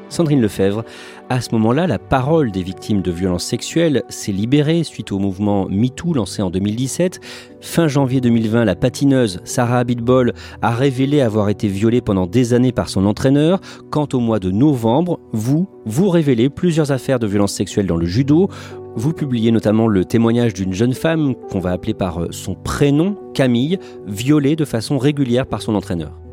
Sandrine 0.09 0.41
Lefebvre. 0.41 0.85
À 1.29 1.41
ce 1.41 1.51
moment-là, 1.53 1.87
la 1.87 1.99
parole 1.99 2.51
des 2.51 2.63
victimes 2.63 3.03
de 3.03 3.11
violences 3.11 3.45
sexuelles 3.45 4.03
s'est 4.09 4.33
libérée 4.33 4.85
suite 4.85 5.13
au 5.13 5.19
mouvement 5.19 5.67
MeToo 5.69 6.15
lancé 6.15 6.43
en 6.43 6.51
2017. 6.51 7.21
Fin 7.61 7.89
janvier 7.89 8.21
2020, 8.21 8.65
la 8.65 8.75
patineuse 8.75 9.41
Sarah 9.45 9.81
Abitbol 9.81 10.33
a 10.63 10.71
révélé 10.71 11.21
avoir 11.21 11.49
été 11.49 11.69
violée 11.69 12.01
pendant 12.01 12.27
des 12.27 12.55
années 12.55 12.73
par 12.73 12.89
son 12.89 13.05
entraîneur. 13.05 13.61
Quant 13.91 14.09
au 14.13 14.21
mois 14.21 14.39
de 14.39 14.51
novembre, 14.51 15.21
vous, 15.33 15.69
vous 15.85 16.09
révélez 16.09 16.49
plusieurs 16.49 16.93
affaires 16.93 17.19
de 17.19 17.27
violences 17.27 17.55
sexuelles 17.55 17.87
dans 17.87 17.97
le 17.97 18.07
judo. 18.07 18.49
Vous 18.97 19.13
publiez 19.13 19.51
notamment 19.51 19.87
le 19.87 20.05
témoignage 20.05 20.55
d'une 20.55 20.73
jeune 20.73 20.95
femme 20.95 21.35
qu'on 21.51 21.61
va 21.61 21.73
appeler 21.73 21.95
par 21.95 22.29
son 22.31 22.55
prénom, 22.55 23.17
Camille, 23.35 23.79
violée 24.07 24.57
de 24.57 24.65
façon 24.65 24.99
régulière 24.99 25.47
par 25.47 25.63
son 25.63 25.75
entraîneur. 25.75 26.28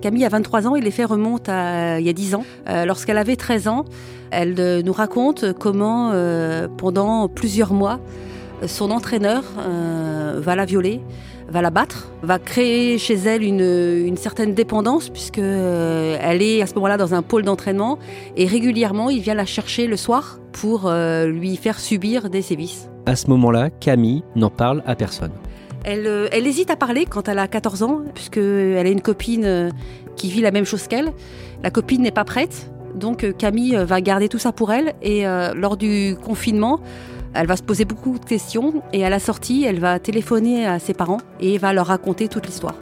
Camille 0.00 0.24
a 0.24 0.28
23 0.28 0.68
ans 0.68 0.76
et 0.76 0.80
les 0.80 0.90
faits 0.90 1.08
remontent 1.08 1.50
à 1.52 1.98
il 1.98 2.06
y 2.06 2.08
a 2.08 2.12
10 2.12 2.36
ans. 2.36 2.44
Euh, 2.68 2.84
lorsqu'elle 2.84 3.18
avait 3.18 3.36
13 3.36 3.68
ans, 3.68 3.84
elle 4.30 4.54
euh, 4.58 4.82
nous 4.82 4.92
raconte 4.92 5.52
comment, 5.54 6.10
euh, 6.12 6.68
pendant 6.68 7.28
plusieurs 7.28 7.72
mois, 7.72 7.98
son 8.66 8.90
entraîneur 8.90 9.44
va 9.54 10.56
la 10.56 10.64
violer, 10.64 11.00
va 11.48 11.62
la 11.62 11.70
battre, 11.70 12.08
va 12.22 12.40
créer 12.40 12.98
chez 12.98 13.14
elle 13.14 13.44
une, 13.44 13.60
une 13.60 14.16
certaine 14.16 14.52
dépendance 14.52 15.10
puisque 15.10 15.38
elle 15.38 16.42
est 16.42 16.60
à 16.60 16.66
ce 16.66 16.74
moment-là 16.74 16.96
dans 16.96 17.14
un 17.14 17.22
pôle 17.22 17.44
d'entraînement 17.44 18.00
et 18.36 18.46
régulièrement 18.46 19.10
il 19.10 19.20
vient 19.20 19.34
la 19.34 19.46
chercher 19.46 19.86
le 19.86 19.96
soir 19.96 20.40
pour 20.50 20.90
lui 20.90 21.54
faire 21.54 21.78
subir 21.78 22.30
des 22.30 22.42
sévices. 22.42 22.88
À 23.06 23.14
ce 23.14 23.28
moment-là, 23.30 23.70
Camille 23.70 24.24
n'en 24.34 24.50
parle 24.50 24.82
à 24.86 24.96
personne. 24.96 25.30
Euh, 25.86 26.28
elle, 26.32 26.46
hésite 26.46 26.70
à 26.70 26.76
parler 26.76 27.06
quand 27.06 27.28
elle 27.28 27.38
a 27.38 27.48
14 27.48 27.82
ans, 27.82 28.02
puisqu'elle 28.14 28.86
a 28.86 28.90
une 28.90 29.00
copine 29.00 29.44
euh, 29.44 29.70
qui 30.16 30.30
vit 30.30 30.40
la 30.40 30.50
même 30.50 30.64
chose 30.64 30.86
qu'elle. 30.86 31.12
La 31.62 31.70
copine 31.70 32.02
n'est 32.02 32.10
pas 32.10 32.24
prête, 32.24 32.70
donc 32.94 33.24
euh, 33.24 33.32
Camille 33.32 33.76
va 33.76 34.00
garder 34.00 34.28
tout 34.28 34.38
ça 34.38 34.52
pour 34.52 34.72
elle. 34.72 34.94
Et 35.02 35.24
lors 35.54 35.76
du 35.76 36.16
confinement, 36.22 36.80
elle 37.34 37.46
va 37.46 37.56
se 37.56 37.62
poser 37.62 37.84
beaucoup 37.84 38.18
de 38.18 38.24
questions. 38.24 38.82
Et 38.92 39.04
à 39.04 39.10
la 39.10 39.18
sortie, 39.18 39.64
elle 39.64 39.80
va 39.80 39.98
téléphoner 39.98 40.66
à 40.66 40.78
ses 40.78 40.94
parents 40.94 41.20
et 41.40 41.58
va 41.58 41.72
leur 41.72 41.86
raconter 41.86 42.28
toute 42.28 42.46
l'histoire. 42.46 42.74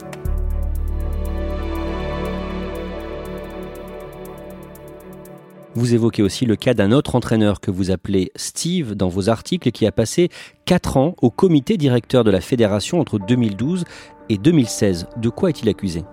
Vous 5.77 5.93
évoquez 5.93 6.23
aussi 6.23 6.47
le 6.47 6.55
cas 6.55 6.73
d'un 6.73 6.91
autre 6.91 7.13
entraîneur 7.13 7.59
que 7.59 7.69
vous 7.69 7.91
appelez 7.91 8.31
Steve 8.35 8.95
dans 8.95 9.09
vos 9.09 9.29
articles 9.29 9.69
qui 9.69 9.85
a 9.85 9.91
passé 9.91 10.29
4 10.65 10.97
ans 10.97 11.15
au 11.21 11.29
comité 11.29 11.77
directeur 11.77 12.23
de 12.23 12.31
la 12.31 12.41
fédération 12.41 12.99
entre 12.99 13.19
2012 13.19 13.83
et 14.29 14.39
2016. 14.39 15.05
De 15.17 15.29
quoi 15.29 15.49
est-il 15.49 15.69
accusé? 15.69 16.03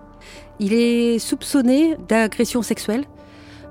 Il 0.60 0.74
est 0.74 1.18
soupçonné 1.18 1.96
d'agression 2.08 2.60
sexuelle 2.60 3.04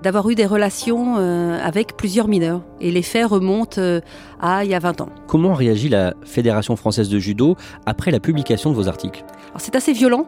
d'avoir 0.03 0.29
eu 0.29 0.35
des 0.35 0.45
relations 0.45 1.15
euh, 1.17 1.57
avec 1.63 1.95
plusieurs 1.95 2.27
mineurs. 2.27 2.61
Et 2.81 2.91
les 2.91 3.01
faits 3.01 3.25
remontent 3.25 3.79
euh, 3.79 4.01
à 4.41 4.65
il 4.65 4.69
y 4.69 4.75
a 4.75 4.79
20 4.79 4.99
ans. 4.99 5.09
Comment 5.27 5.53
réagit 5.53 5.87
la 5.87 6.13
Fédération 6.23 6.75
française 6.75 7.07
de 7.07 7.19
judo 7.19 7.55
après 7.85 8.11
la 8.11 8.19
publication 8.19 8.69
de 8.69 8.75
vos 8.75 8.89
articles? 8.89 9.23
C'est 9.57 9.75
assez 9.75 9.93
violent 9.93 10.27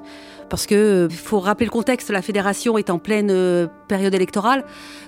parce 0.49 0.65
que 0.65 0.75
euh, 0.75 1.09
faut 1.09 1.41
rappeler 1.41 1.65
le 1.65 1.71
contexte, 1.71 2.09
la 2.09 2.21
fédération 2.21 2.77
est 2.77 2.89
en 2.89 2.99
pleine 2.99 3.67
période 3.89 4.13
électorale. 4.13 4.63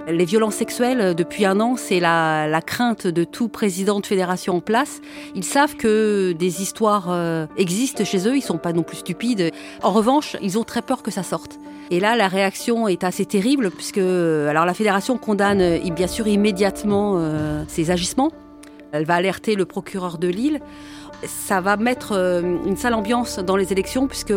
Les 0.09 0.25
violences 0.25 0.55
sexuelles, 0.55 1.15
depuis 1.15 1.45
un 1.45 1.62
an, 1.62 1.75
c'est 1.77 2.01
la, 2.01 2.59
crainte 2.65 3.07
de 3.07 3.24
tout 3.24 3.47
président 3.47 4.01
de 4.01 4.05
fédération 4.05 4.57
en 4.57 4.62
place. 4.62 5.00
Ils 5.33 5.45
savent 5.45 5.77
que 5.77 6.33
des 6.33 6.62
histoires 6.62 7.47
existent 7.55 8.03
chez 8.03 8.27
eux, 8.27 8.36
ils 8.36 8.41
sont 8.41 8.57
pas 8.57 8.74
non 8.74 8.83
plus 8.83 8.97
stupides. 8.97 9.51
En 9.83 9.91
revanche, 9.91 10.36
ils 10.41 10.57
ont 10.57 10.63
très 10.63 10.81
peur 10.81 11.03
que 11.03 11.12
ça 11.12 11.24
sorte. 11.24 11.59
Et 11.89 12.00
là, 12.00 12.15
la 12.15 12.27
réaction 12.27 12.88
est 12.88 13.03
assez 13.03 13.25
terrible 13.25 13.71
puisque 13.71 13.97
alors 14.57 14.65
la 14.65 14.73
fédération 14.73 15.17
condamne 15.19 15.79
bien 15.91 16.07
sûr 16.07 16.27
immédiatement 16.27 17.21
ces 17.67 17.91
agissements. 17.91 18.31
Elle 18.91 19.05
va 19.05 19.13
alerter 19.13 19.53
le 19.53 19.65
procureur 19.65 20.17
de 20.17 20.27
Lille. 20.27 20.61
Ça 21.25 21.61
va 21.61 21.77
mettre 21.77 22.13
une 22.65 22.75
sale 22.75 22.95
ambiance 22.95 23.37
dans 23.37 23.55
les 23.55 23.71
élections 23.71 24.07
puisque 24.07 24.33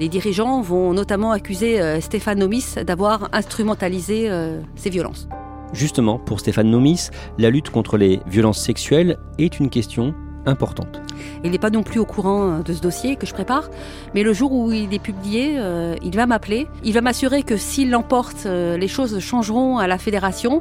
les 0.00 0.08
dirigeants 0.08 0.62
vont 0.62 0.94
notamment 0.94 1.30
accuser 1.30 1.80
euh, 1.80 2.00
Stéphane 2.00 2.38
Nomis 2.38 2.74
d'avoir 2.86 3.28
instrumentalisé 3.32 4.30
euh, 4.30 4.60
ces 4.74 4.88
violences. 4.88 5.28
Justement, 5.74 6.18
pour 6.18 6.40
Stéphane 6.40 6.70
Nomis, 6.70 7.10
la 7.38 7.50
lutte 7.50 7.70
contre 7.70 7.98
les 7.98 8.20
violences 8.26 8.60
sexuelles 8.60 9.18
est 9.38 9.60
une 9.60 9.68
question 9.68 10.14
importante. 10.46 11.00
Il 11.44 11.50
n'est 11.50 11.58
pas 11.58 11.70
non 11.70 11.82
plus 11.82 12.00
au 12.00 12.04
courant 12.04 12.48
euh, 12.48 12.62
de 12.62 12.72
ce 12.72 12.80
dossier 12.80 13.16
que 13.16 13.26
je 13.26 13.34
prépare, 13.34 13.70
mais 14.14 14.22
le 14.22 14.32
jour 14.32 14.52
où 14.52 14.72
il 14.72 14.92
est 14.94 14.98
publié, 14.98 15.58
il 16.02 16.16
va 16.16 16.26
m'appeler. 16.26 16.66
Il 16.84 16.92
va 16.92 17.00
m'assurer 17.00 17.42
que 17.42 17.56
s'il 17.56 17.90
l'emporte, 17.90 18.44
les 18.44 18.88
choses 18.88 19.18
changeront 19.20 19.78
à 19.78 19.86
la 19.86 19.98
fédération 19.98 20.60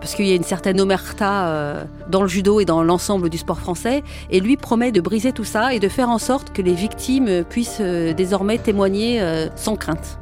parce 0.00 0.14
qu'il 0.14 0.26
y 0.26 0.32
a 0.32 0.34
une 0.34 0.44
certaine 0.44 0.80
omerta 0.80 1.48
euh, 1.48 1.84
dans 2.10 2.22
le 2.22 2.28
judo 2.28 2.60
et 2.60 2.64
dans 2.64 2.82
l'ensemble 2.82 3.28
du 3.28 3.38
sport 3.38 3.58
français. 3.58 4.02
Et 4.30 4.40
lui 4.40 4.56
promet 4.56 4.92
de 4.92 5.00
briser 5.00 5.32
tout 5.32 5.44
ça 5.44 5.74
et 5.74 5.80
de 5.80 5.88
faire 5.88 6.08
en 6.10 6.18
sorte 6.18 6.52
que 6.52 6.62
les 6.62 6.74
victimes 6.74 7.44
puissent 7.44 7.78
euh, 7.80 8.12
désormais 8.12 8.58
témoigner 8.58 9.20
euh, 9.20 9.48
sans 9.56 9.76
crainte. 9.76 10.18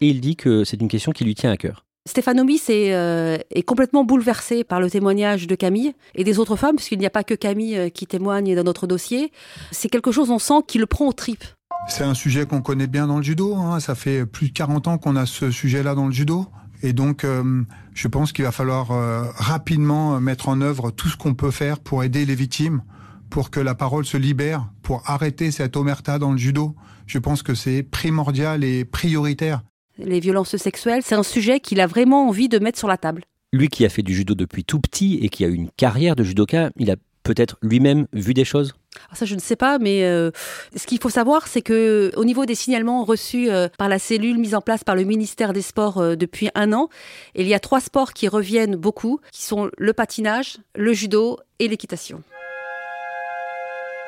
Et 0.00 0.08
il 0.08 0.20
dit 0.20 0.36
que 0.36 0.64
c'est 0.64 0.80
une 0.80 0.88
question 0.88 1.12
qui 1.12 1.24
lui 1.24 1.34
tient 1.34 1.50
à 1.50 1.56
cœur. 1.56 1.87
Stéphane 2.08 2.40
Omis 2.40 2.62
est, 2.68 3.62
complètement 3.66 4.02
bouleversé 4.02 4.64
par 4.64 4.80
le 4.80 4.90
témoignage 4.90 5.46
de 5.46 5.54
Camille 5.54 5.92
et 6.14 6.24
des 6.24 6.38
autres 6.38 6.56
femmes, 6.56 6.76
puisqu'il 6.76 6.98
n'y 6.98 7.06
a 7.06 7.10
pas 7.10 7.22
que 7.22 7.34
Camille 7.34 7.90
qui 7.92 8.06
témoigne 8.06 8.56
dans 8.56 8.64
notre 8.64 8.86
dossier. 8.86 9.30
C'est 9.70 9.88
quelque 9.88 10.10
chose, 10.10 10.30
on 10.30 10.38
sent, 10.38 10.62
qui 10.66 10.78
le 10.78 10.86
prend 10.86 11.06
aux 11.06 11.12
tripes. 11.12 11.44
C'est 11.86 12.04
un 12.04 12.14
sujet 12.14 12.46
qu'on 12.46 12.62
connaît 12.62 12.86
bien 12.86 13.06
dans 13.06 13.18
le 13.18 13.22
judo. 13.22 13.54
Hein. 13.54 13.78
Ça 13.80 13.94
fait 13.94 14.26
plus 14.26 14.48
de 14.48 14.52
40 14.52 14.88
ans 14.88 14.98
qu'on 14.98 15.16
a 15.16 15.26
ce 15.26 15.50
sujet-là 15.50 15.94
dans 15.94 16.06
le 16.06 16.12
judo. 16.12 16.46
Et 16.82 16.92
donc, 16.92 17.24
euh, 17.24 17.62
je 17.94 18.08
pense 18.08 18.32
qu'il 18.32 18.44
va 18.44 18.52
falloir 18.52 18.92
euh, 18.92 19.24
rapidement 19.36 20.20
mettre 20.20 20.48
en 20.48 20.60
œuvre 20.60 20.90
tout 20.90 21.08
ce 21.08 21.16
qu'on 21.16 21.34
peut 21.34 21.50
faire 21.50 21.78
pour 21.80 22.04
aider 22.04 22.24
les 22.24 22.34
victimes, 22.34 22.82
pour 23.30 23.50
que 23.50 23.60
la 23.60 23.74
parole 23.74 24.04
se 24.04 24.16
libère, 24.16 24.68
pour 24.82 25.02
arrêter 25.06 25.50
cette 25.50 25.76
omerta 25.76 26.18
dans 26.18 26.32
le 26.32 26.38
judo. 26.38 26.74
Je 27.06 27.18
pense 27.18 27.42
que 27.42 27.54
c'est 27.54 27.82
primordial 27.82 28.64
et 28.64 28.84
prioritaire. 28.84 29.62
Les 29.98 30.20
violences 30.20 30.56
sexuelles, 30.56 31.02
c'est 31.04 31.16
un 31.16 31.22
sujet 31.22 31.60
qu'il 31.60 31.80
a 31.80 31.86
vraiment 31.86 32.28
envie 32.28 32.48
de 32.48 32.58
mettre 32.58 32.78
sur 32.78 32.88
la 32.88 32.96
table. 32.96 33.24
Lui 33.52 33.68
qui 33.68 33.84
a 33.84 33.88
fait 33.88 34.02
du 34.02 34.14
judo 34.14 34.34
depuis 34.34 34.64
tout 34.64 34.78
petit 34.78 35.18
et 35.22 35.28
qui 35.28 35.44
a 35.44 35.48
eu 35.48 35.54
une 35.54 35.70
carrière 35.70 36.14
de 36.14 36.22
judoka, 36.22 36.70
il 36.76 36.90
a 36.90 36.96
peut-être 37.24 37.56
lui-même 37.62 38.06
vu 38.12 38.32
des 38.32 38.44
choses? 38.44 38.74
Ah, 39.10 39.14
ça, 39.14 39.26
je 39.26 39.34
ne 39.34 39.40
sais 39.40 39.56
pas, 39.56 39.78
mais 39.78 40.04
euh, 40.04 40.30
ce 40.74 40.86
qu'il 40.86 40.98
faut 40.98 41.10
savoir, 41.10 41.46
c'est 41.46 41.62
que 41.62 42.10
au 42.16 42.24
niveau 42.24 42.46
des 42.46 42.54
signalements 42.54 43.04
reçus 43.04 43.50
euh, 43.50 43.68
par 43.76 43.88
la 43.88 43.98
cellule 43.98 44.38
mise 44.38 44.54
en 44.54 44.60
place 44.60 44.82
par 44.82 44.96
le 44.96 45.04
ministère 45.04 45.52
des 45.52 45.62
Sports 45.62 45.98
euh, 45.98 46.16
depuis 46.16 46.48
un 46.54 46.72
an, 46.72 46.88
il 47.34 47.46
y 47.46 47.54
a 47.54 47.60
trois 47.60 47.80
sports 47.80 48.12
qui 48.12 48.28
reviennent 48.28 48.76
beaucoup, 48.76 49.20
qui 49.30 49.42
sont 49.42 49.70
le 49.76 49.92
patinage, 49.92 50.58
le 50.74 50.92
judo 50.92 51.38
et 51.58 51.68
l'équitation. 51.68 52.22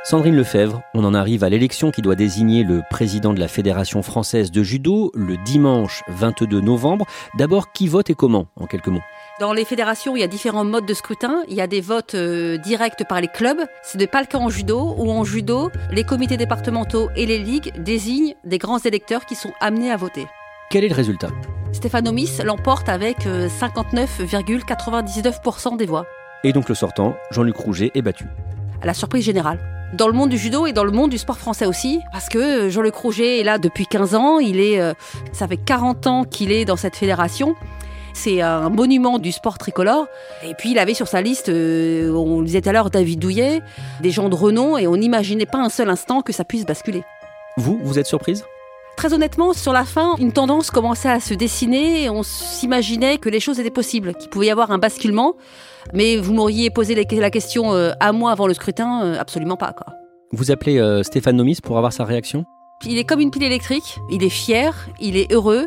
Sandrine 0.03 0.35
Lefebvre, 0.35 0.81
on 0.95 1.05
en 1.05 1.13
arrive 1.13 1.45
à 1.45 1.51
l'élection 1.51 1.91
qui 1.91 2.01
doit 2.01 2.15
désigner 2.15 2.65
le 2.65 2.81
président 2.89 3.35
de 3.35 3.39
la 3.39 3.49
Fédération 3.49 4.03
française 4.03 4.51
de 4.51 4.63
judo 4.63 5.13
le 5.15 5.37
dimanche 5.45 6.03
22 6.09 6.63
novembre. 6.63 7.05
D'abord, 7.37 7.71
qui 7.73 7.87
vote 7.87 8.09
et 8.09 8.15
comment, 8.15 8.47
en 8.57 8.67
quelques 8.67 8.89
mots? 8.89 9.03
Dans 9.41 9.53
les 9.53 9.67
fédérations, 9.67 10.17
il 10.17 10.21
y 10.21 10.23
a 10.23 10.27
différents 10.27 10.65
modes 10.65 10.87
de 10.87 10.95
scrutin. 10.95 11.43
Il 11.49 11.55
y 11.55 11.61
a 11.61 11.67
des 11.67 11.83
votes 11.83 12.15
euh, 12.15 12.57
directs 12.57 13.07
par 13.07 13.21
les 13.21 13.29
clubs. 13.29 13.61
Ce 13.83 13.99
n'est 13.99 14.07
pas 14.07 14.23
le 14.23 14.27
cas 14.27 14.39
en 14.39 14.49
judo, 14.49 14.95
où 14.97 15.11
en 15.11 15.23
judo, 15.23 15.71
les 15.91 16.05
comités 16.05 16.39
départementaux 16.39 17.11
et 17.15 17.27
les 17.27 17.39
ligues 17.39 17.71
désignent 17.79 18.35
des 18.45 18.57
grands 18.57 18.79
électeurs 18.79 19.27
qui 19.27 19.35
sont 19.35 19.53
amenés 19.61 19.91
à 19.91 19.99
voter. 19.99 20.27
Quel 20.71 20.83
est 20.83 20.89
le 20.89 20.95
résultat? 20.95 21.29
Stéphane 21.73 22.09
Omis 22.09 22.39
l'emporte 22.43 22.89
avec 22.89 23.27
59,99% 23.27 25.75
euh, 25.75 25.77
des 25.77 25.87
voix. 25.87 26.07
Et 26.43 26.55
donc 26.55 26.71
le 26.71 26.75
sortant, 26.75 27.15
Jean-Luc 27.33 27.57
Rouget, 27.57 27.91
est 27.95 28.03
battu. 28.03 28.25
À 28.81 28.87
la 28.87 28.95
surprise 28.95 29.27
générale 29.27 29.59
dans 29.93 30.07
le 30.07 30.13
monde 30.13 30.31
du 30.31 30.39
judo 30.39 30.67
et 30.67 30.73
dans 30.73 30.85
le 30.85 30.93
monde 30.93 31.11
du 31.11 31.19
sport 31.19 31.39
français 31.39 31.67
aussi, 31.67 32.01
parce 32.13 32.29
que 32.29 32.69
Jean-Luc 32.69 32.95
Rouget 32.95 33.41
est 33.41 33.45
là 33.45 33.59
depuis 33.59 33.87
15 33.87 34.15
ans, 34.15 34.39
il 34.39 34.61
est, 34.61 34.81
euh, 34.81 34.95
ça 35.33 35.49
fait 35.49 35.57
40 35.57 36.07
ans 36.07 36.25
qu'il 36.25 36.53
est 36.53 36.65
dans 36.65 36.77
cette 36.77 36.97
fédération, 36.97 37.55
C'est 38.13 38.41
un 38.41 38.69
monument 38.71 39.19
du 39.19 39.31
sport 39.33 39.57
tricolore. 39.57 40.07
Et 40.45 40.55
puis 40.55 40.73
il 40.73 40.79
avait 40.79 40.95
sur 40.95 41.07
sa 41.09 41.23
liste, 41.23 41.49
euh, 41.49 42.13
on 42.13 42.43
disait 42.43 42.61
tout 42.61 42.69
à 42.69 42.73
l'heure, 42.73 42.91
David 42.91 43.21
Douillet, 43.21 43.63
des 44.01 44.11
gens 44.11 44.29
de 44.29 44.35
renom, 44.35 44.77
et 44.77 44.87
on 44.87 44.97
n'imaginait 44.97 45.47
pas 45.47 45.59
un 45.59 45.69
seul 45.69 45.89
instant 45.89 46.21
que 46.21 46.33
ça 46.33 46.45
puisse 46.45 46.67
basculer. 46.67 47.03
Vous, 47.57 47.79
vous 47.83 47.99
êtes 47.99 48.07
surprise? 48.07 48.45
Très 48.97 49.15
honnêtement, 49.15 49.55
sur 49.55 49.73
la 49.73 49.85
fin, 49.85 50.15
une 50.19 50.33
tendance 50.33 50.71
commençait 50.71 51.09
à 51.09 51.21
se 51.21 51.33
dessiner 51.33 52.05
et 52.05 52.11
on 52.11 52.23
s'imaginait 52.23 53.17
que 53.17 53.31
les 53.31 53.41
choses 53.41 53.59
étaient 53.59 53.71
possibles, 53.71 54.15
qu'il 54.15 54.29
pouvait 54.29 54.47
y 54.47 54.51
avoir 54.51 54.71
un 54.71 54.79
basculement. 54.79 55.37
Mais 55.95 56.17
vous 56.17 56.35
m'auriez 56.35 56.71
posé 56.71 56.95
la 56.95 57.31
question 57.31 57.73
euh, 57.73 57.93
à 58.01 58.13
moi 58.13 58.33
avant 58.33 58.47
le 58.47 58.55
scrutin, 58.55 59.03
euh, 59.03 59.19
absolument 59.19 59.57
pas. 59.57 59.73
Quoi. 59.73 59.95
Vous 60.33 60.51
appelez 60.51 60.79
euh, 60.79 61.03
Stéphane 61.03 61.37
Nomis 61.37 61.59
pour 61.63 61.79
avoir 61.79 61.93
sa 61.93 62.05
réaction? 62.05 62.45
Il 62.87 62.99
est 62.99 63.05
comme 63.05 63.21
une 63.21 63.31
pile 63.31 63.43
électrique, 63.43 63.99
il 64.11 64.23
est 64.23 64.29
fier, 64.29 64.89
il 65.01 65.17
est 65.17 65.33
heureux. 65.33 65.67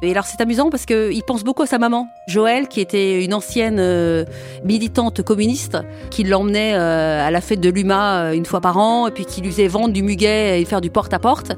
Et 0.00 0.12
alors 0.12 0.24
c'est 0.26 0.40
amusant 0.40 0.70
parce 0.70 0.86
qu'il 0.86 1.22
pense 1.26 1.42
beaucoup 1.42 1.62
à 1.62 1.66
sa 1.66 1.78
maman, 1.78 2.06
Joëlle, 2.28 2.68
qui 2.68 2.80
était 2.80 3.24
une 3.24 3.34
ancienne 3.34 4.24
militante 4.64 5.22
communiste, 5.22 5.76
qui 6.10 6.22
l'emmenait 6.22 6.74
à 6.74 7.28
la 7.32 7.40
fête 7.40 7.60
de 7.60 7.68
l'UMA 7.68 8.32
une 8.32 8.46
fois 8.46 8.60
par 8.60 8.76
an, 8.76 9.08
et 9.08 9.10
puis 9.10 9.24
qui 9.24 9.40
lui 9.40 9.50
faisait 9.50 9.66
vendre 9.66 9.92
du 9.92 10.04
muguet 10.04 10.60
et 10.60 10.64
faire 10.64 10.80
du 10.80 10.90
porte-à-porte. 10.90 11.52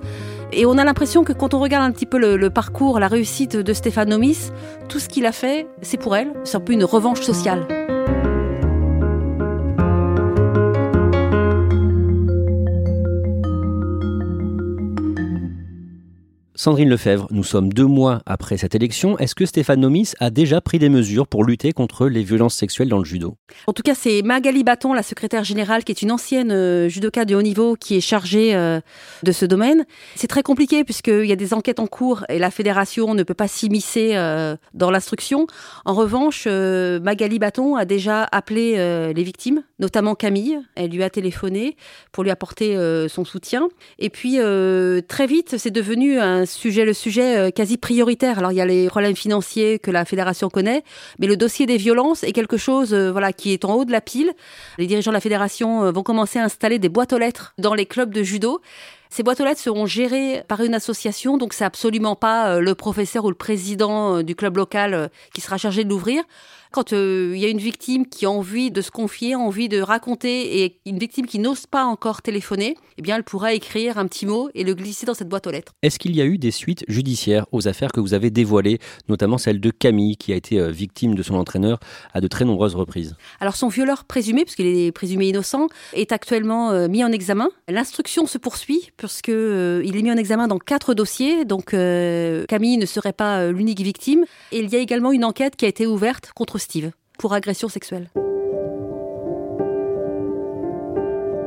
Et 0.53 0.67
on 0.67 0.79
a 0.79 0.85
l'impression 0.85 1.25
que 1.25 1.33
quand 1.33 1.55
on 1.55 1.61
regarde 1.61 1.85
un 1.85 1.93
petit 1.93 2.07
peu 2.07 2.19
le, 2.19 2.51
parcours, 2.51 2.99
la 2.99 3.09
réussite 3.09 3.57
de 3.57 3.73
Stéphane 3.73 4.09
Nomis, 4.09 4.51
tout 4.89 4.99
ce 4.99 5.09
qu'il 5.09 5.27
a 5.27 5.33
fait, 5.33 5.67
c'est 5.83 5.99
pour 5.99 6.17
elle. 6.17 6.33
C'est 6.45 6.57
un 6.57 6.61
peu 6.61 6.73
une 6.73 6.85
revanche 6.85 7.21
sociale. 7.21 7.67
Sandrine 16.61 16.91
Lefebvre, 16.91 17.27
nous 17.31 17.43
sommes 17.43 17.73
deux 17.73 17.87
mois 17.87 18.21
après 18.27 18.59
cette 18.59 18.75
élection. 18.75 19.17
Est-ce 19.17 19.35
que 19.35 19.47
Stéphane 19.47 19.81
Nomis 19.81 20.13
a 20.21 20.29
déjà 20.29 20.61
pris 20.61 20.79
des 20.79 20.91
mesures 20.91 21.27
pour 21.27 21.43
lutter 21.43 21.73
contre 21.73 22.07
les 22.07 22.23
violences 22.23 22.55
sexuelles 22.55 22.91
dans 22.91 22.99
le 22.99 23.07
judo? 23.07 23.39
En 23.67 23.73
tout 23.73 23.83
cas, 23.83 23.95
c'est 23.95 24.21
Magali 24.21 24.63
Baton, 24.63 24.93
la 24.93 25.03
secrétaire 25.03 25.43
générale, 25.43 25.85
qui 25.85 25.93
est 25.93 26.03
une 26.03 26.13
ancienne 26.13 26.53
euh, 26.53 26.87
judoka 26.87 27.25
de 27.25 27.35
haut 27.35 27.41
niveau, 27.41 27.77
qui 27.77 27.97
est 27.97 28.03
chargée 28.03 28.55
euh, 28.55 28.79
de 29.23 29.33
ce 29.33 29.47
domaine. 29.47 29.87
C'est 30.17 30.27
très 30.27 30.43
compliqué 30.43 30.85
puisqu'il 30.85 31.25
y 31.25 31.33
a 31.33 31.37
des 31.37 31.55
enquêtes 31.55 31.81
en 31.81 31.87
cours 31.87 32.27
et 32.29 32.39
la 32.39 32.51
fédération 32.51 33.15
ne 33.15 33.23
peut 33.23 33.33
pas 33.33 33.49
s'immiscer 33.49 34.11
euh, 34.17 34.55
dans 34.75 34.91
l'instruction. 34.91 35.47
En 35.87 35.95
revanche, 35.95 36.47
Magali 36.47 37.39
Baton 37.39 37.77
a 37.77 37.87
déjà 37.87 38.29
appelé 38.33 38.75
les 39.15 39.23
victimes, 39.23 39.63
notamment 39.79 40.15
Camille. 40.15 40.61
Elle 40.75 40.91
lui 40.91 41.03
a 41.05 41.09
téléphoné 41.09 41.79
pour 42.13 42.23
lui 42.23 42.31
apporter 42.31 42.77
son 43.09 43.25
soutien. 43.25 43.71
Et 43.99 44.11
puis, 44.11 44.37
très 45.09 45.27
vite, 45.27 45.57
c'est 45.57 45.71
devenu 45.71 46.21
un 46.21 46.45
sujet, 46.53 46.85
le 46.85 46.93
sujet 46.93 47.37
euh, 47.37 47.51
quasi 47.51 47.77
prioritaire. 47.79 48.39
Alors 48.39 48.53
il 48.53 48.57
y 48.57 48.61
a 48.61 48.67
les 48.67 48.89
problèmes 48.89 49.17
financiers 49.17 49.79
que 49.79 49.91
la 49.91 50.05
fédération 50.05 50.49
connaît, 50.49 50.85
mais 51.19 51.27
le 51.27 51.37
dossier 51.37 51.67
des 51.67 51.77
violences 51.77 52.23
est 52.25 52.33
quelque 52.33 52.57
chose, 52.57 52.93
euh, 52.93 53.11
voilà, 53.11 53.33
qui 53.33 53.53
est 53.53 53.65
en 53.65 53.75
haut 53.75 53.85
de 53.85 53.93
la 53.93 54.01
pile. 54.01 54.33
Les 54.79 54.87
dirigeants 54.87 55.11
de 55.11 55.17
la 55.17 55.21
fédération 55.21 55.85
euh, 55.85 55.93
vont 55.93 56.03
commencer 56.03 56.39
à 56.39 56.45
installer 56.45 56.79
des 56.79 56.89
boîtes 56.89 57.13
aux 57.13 57.19
lettres 57.19 57.55
dans 57.59 57.75
les 57.75 57.87
clubs 57.87 58.13
de 58.13 58.23
judo. 58.23 58.61
Ces 59.09 59.23
boîtes 59.23 59.41
aux 59.41 59.45
lettres 59.45 59.61
seront 59.61 59.87
gérées 59.87 60.43
par 60.47 60.61
une 60.61 60.75
association, 60.75 61.37
donc 61.37 61.53
c'est 61.53 61.65
absolument 61.65 62.15
pas 62.15 62.61
le 62.61 62.75
professeur 62.77 63.25
ou 63.25 63.29
le 63.29 63.35
président 63.35 64.23
du 64.23 64.37
club 64.37 64.57
local 64.57 65.11
qui 65.35 65.41
sera 65.41 65.59
chargé 65.59 65.83
de 65.83 65.89
l'ouvrir. 65.89 66.23
Quand 66.73 66.93
il 66.93 67.37
y 67.37 67.45
a 67.45 67.49
une 67.49 67.59
victime 67.59 68.07
qui 68.07 68.27
a 68.27 68.31
envie 68.31 68.71
de 68.71 68.81
se 68.81 68.93
confier, 68.93 69.35
envie 69.35 69.69
de 69.69 69.81
raconter, 69.81 70.63
et 70.63 70.81
une 70.87 70.99
victime 70.99 71.27
qui 71.27 71.41
n'ose 71.41 71.67
pas 71.67 71.85
encore 71.85 72.23
téléphoner, 72.23 72.77
eh 72.97 73.03
bien, 73.03 73.17
elle 73.17 73.25
pourra 73.25 73.55
écrire 73.55 73.99
un 73.99 74.07
petit 74.07 74.25
mot 74.25 74.51
et 74.55 74.63
le 74.63 74.75
glisser 74.75 75.05
dans 75.05 75.15
cette 75.15 75.29
boîte 75.29 75.49
aux 75.49 75.51
lettres. 75.51 75.73
Est-ce 75.83 75.99
qu'il 75.99 76.15
y 76.15 76.21
a 76.21 76.25
eu 76.25 76.39
des 76.39 76.53
suites 76.53 76.85
judiciaires 76.87 77.47
aux 77.51 77.67
affaires 77.67 77.91
que 77.91 77.99
vous 77.99 78.15
avez 78.15 78.31
dévoilées, 78.31 78.79
notamment 79.09 79.37
celle 79.37 79.59
de 79.59 79.71
Camille, 79.71 80.17
qui 80.17 80.33
a 80.33 80.37
été 80.37 80.61
euh, 80.61 80.71
victime 80.71 81.17
de 81.17 81.25
son 81.25 81.35
entraîneur 81.35 81.81
à 82.15 82.21
de 82.21 82.29
très 82.29 82.45
nombreuses 82.45 82.77
reprises? 82.77 83.17
Alors, 83.41 83.57
son 83.57 83.67
violeur 83.67 84.05
présumé, 84.05 84.45
puisqu'il 84.45 84.67
est 84.67 84.93
présumé 84.93 85.27
innocent, 85.27 85.67
est 85.93 86.13
actuellement 86.13 86.71
euh, 86.71 86.87
mis 86.87 87.03
en 87.03 87.11
examen. 87.11 87.49
L'instruction 87.69 88.27
se 88.27 88.39
poursuit, 88.39 88.93
puisqu'il 88.97 89.35
euh, 89.35 89.83
il 89.85 89.97
est 89.97 90.03
mis 90.03 90.13
en 90.13 90.17
examen 90.17 90.47
dans 90.47 90.59
quatre 90.59 90.95
dossiers. 90.95 91.45
Donc, 91.45 91.71
Camille 91.71 92.77
ne 92.77 92.87
serait 92.87 93.13
pas 93.13 93.51
l'unique 93.51 93.81
victime. 93.81 94.25
Et 94.53 94.61
il 94.61 94.71
y 94.71 94.77
a 94.77 94.79
également 94.79 95.11
une 95.11 95.25
enquête 95.25 95.57
qui 95.57 95.65
a 95.65 95.69
été 95.69 95.85
ouverte 95.85 96.31
contre 96.33 96.60
Steve 96.61 96.93
pour 97.19 97.33
agression 97.33 97.69
sexuelle. 97.69 98.09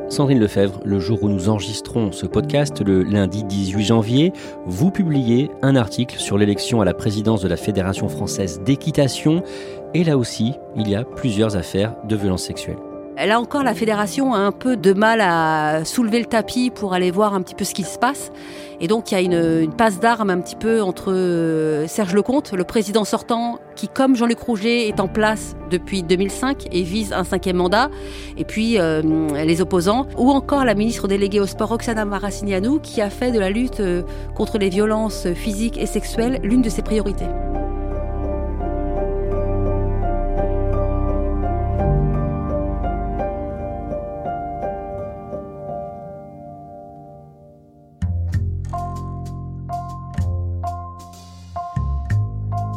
Sandrine 0.10 0.40
Lefebvre, 0.40 0.80
le 0.86 1.00
jour 1.00 1.24
où 1.24 1.30
nous 1.30 1.50
enregistrons 1.50 2.12
ce 2.12 2.28
podcast, 2.28 2.82
le 2.82 3.02
lundi 3.02 3.44
18 3.44 3.84
janvier, 3.84 4.32
vous 4.66 4.92
publiez 4.92 5.50
un 5.64 5.76
article 5.76 6.20
sur 6.20 6.38
l'élection 6.38 6.82
à 6.82 6.86
la 6.86 6.94
présidence 6.94 7.42
de 7.42 7.48
la 7.48 7.58
Fédération 7.58 8.08
française 8.10 8.62
d'équitation. 8.64 9.44
Et 9.96 10.04
là 10.04 10.18
aussi, 10.18 10.54
il 10.76 10.88
y 10.88 10.96
a 10.96 11.04
plusieurs 11.04 11.56
affaires 11.56 11.96
de 12.04 12.16
violences 12.16 12.44
sexuelles. 12.44 12.78
Là 13.16 13.40
encore, 13.40 13.64
la 13.64 13.76
fédération 13.76 14.34
a 14.34 14.40
un 14.40 14.52
peu 14.52 14.76
de 14.76 14.92
mal 14.94 15.22
à 15.22 15.86
soulever 15.86 16.20
le 16.20 16.26
tapis 16.26 16.72
pour 16.72 16.94
aller 16.94 17.12
voir 17.12 17.34
un 17.36 17.42
petit 17.42 17.54
peu 17.54 17.64
ce 17.64 17.74
qui 17.74 17.84
se 17.84 18.00
passe. 18.00 18.32
Et 18.84 18.88
donc, 18.88 19.12
il 19.12 19.14
y 19.14 19.18
a 19.18 19.22
une, 19.22 19.72
passe 19.72 20.02
d'armes 20.02 20.30
un 20.30 20.42
petit 20.42 20.58
peu 20.58 20.82
entre 20.82 21.14
euh, 21.14 21.88
Serge 21.88 22.14
Lecomte, 22.14 22.52
le 22.52 22.66
président 22.66 23.06
sortant, 23.06 23.60
qui, 23.78 23.88
comme 23.88 24.18
Jean-Luc 24.18 24.40
Rouget, 24.40 24.90
est 24.90 25.00
en 25.00 25.08
place 25.08 25.56
depuis 25.72 26.04
2005 26.04 26.68
et 26.70 26.84
vise 26.84 27.14
un 27.14 27.24
cinquième 27.24 27.56
mandat, 27.56 27.90
et 28.38 28.44
puis 28.44 28.78
euh, 28.78 29.02
les 29.46 29.62
opposants, 29.62 30.06
ou 30.18 30.30
encore 30.32 30.66
la 30.66 30.76
ministre 30.76 31.08
déléguée 31.08 31.40
au 31.40 31.46
sport, 31.46 31.70
Roxana 31.70 32.04
Maracignano, 32.04 32.80
qui 32.80 33.00
a 33.00 33.10
fait 33.10 33.32
de 33.32 33.40
la 33.40 33.50
lutte 33.50 33.80
euh, 33.80 34.04
contre 34.36 34.58
les 34.58 34.68
violences 34.68 35.30
physiques 35.34 35.78
et 35.78 35.86
sexuelles 35.86 36.42
l'une 36.44 36.62
de 36.62 36.70
ses 36.70 36.82
priorités. 36.82 37.28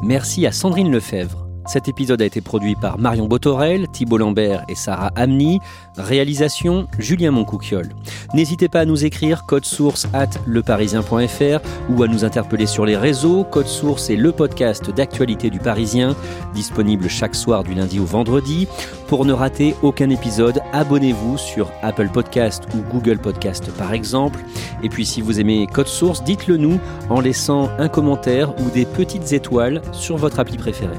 Merci 0.06 0.46
à 0.46 0.52
Sandrine 0.52 0.92
Lefebvre. 0.92 1.48
Cet 1.66 1.88
épisode 1.88 2.22
a 2.22 2.24
été 2.24 2.40
produit 2.40 2.76
par 2.76 2.96
Marion 2.96 3.26
Botorel, 3.26 3.88
Thibault 3.88 4.18
Lambert 4.18 4.64
et 4.68 4.76
Sarah 4.76 5.10
Amni. 5.16 5.58
Réalisation 5.96 6.86
Julien 7.00 7.32
Moncouquiol. 7.32 7.88
N'hésitez 8.34 8.68
pas 8.68 8.80
à 8.80 8.84
nous 8.84 9.04
écrire 9.04 9.46
code 9.46 9.64
source 9.64 10.06
at 10.12 10.30
leparisien.fr 10.46 11.90
ou 11.90 12.02
à 12.02 12.08
nous 12.08 12.24
interpeller 12.24 12.66
sur 12.66 12.86
les 12.86 12.96
réseaux. 12.96 13.44
Code 13.44 13.66
source 13.66 14.10
est 14.10 14.16
le 14.16 14.32
podcast 14.32 14.90
d'actualité 14.90 15.50
du 15.50 15.58
Parisien, 15.58 16.16
disponible 16.54 17.08
chaque 17.08 17.34
soir 17.34 17.64
du 17.64 17.74
lundi 17.74 18.00
au 18.00 18.04
vendredi. 18.04 18.68
Pour 19.08 19.24
ne 19.24 19.32
rater 19.32 19.74
aucun 19.82 20.10
épisode, 20.10 20.60
abonnez-vous 20.72 21.38
sur 21.38 21.70
Apple 21.82 22.08
Podcast 22.12 22.64
ou 22.74 22.78
Google 22.92 23.18
Podcast 23.18 23.70
par 23.78 23.92
exemple. 23.92 24.40
Et 24.82 24.88
puis 24.88 25.06
si 25.06 25.20
vous 25.20 25.40
aimez 25.40 25.66
Code 25.66 25.88
Source, 25.88 26.24
dites-le 26.24 26.56
nous 26.56 26.80
en 27.08 27.20
laissant 27.20 27.70
un 27.78 27.88
commentaire 27.88 28.54
ou 28.60 28.70
des 28.70 28.84
petites 28.84 29.32
étoiles 29.32 29.82
sur 29.92 30.16
votre 30.16 30.40
appli 30.40 30.56
préférée. 30.56 30.98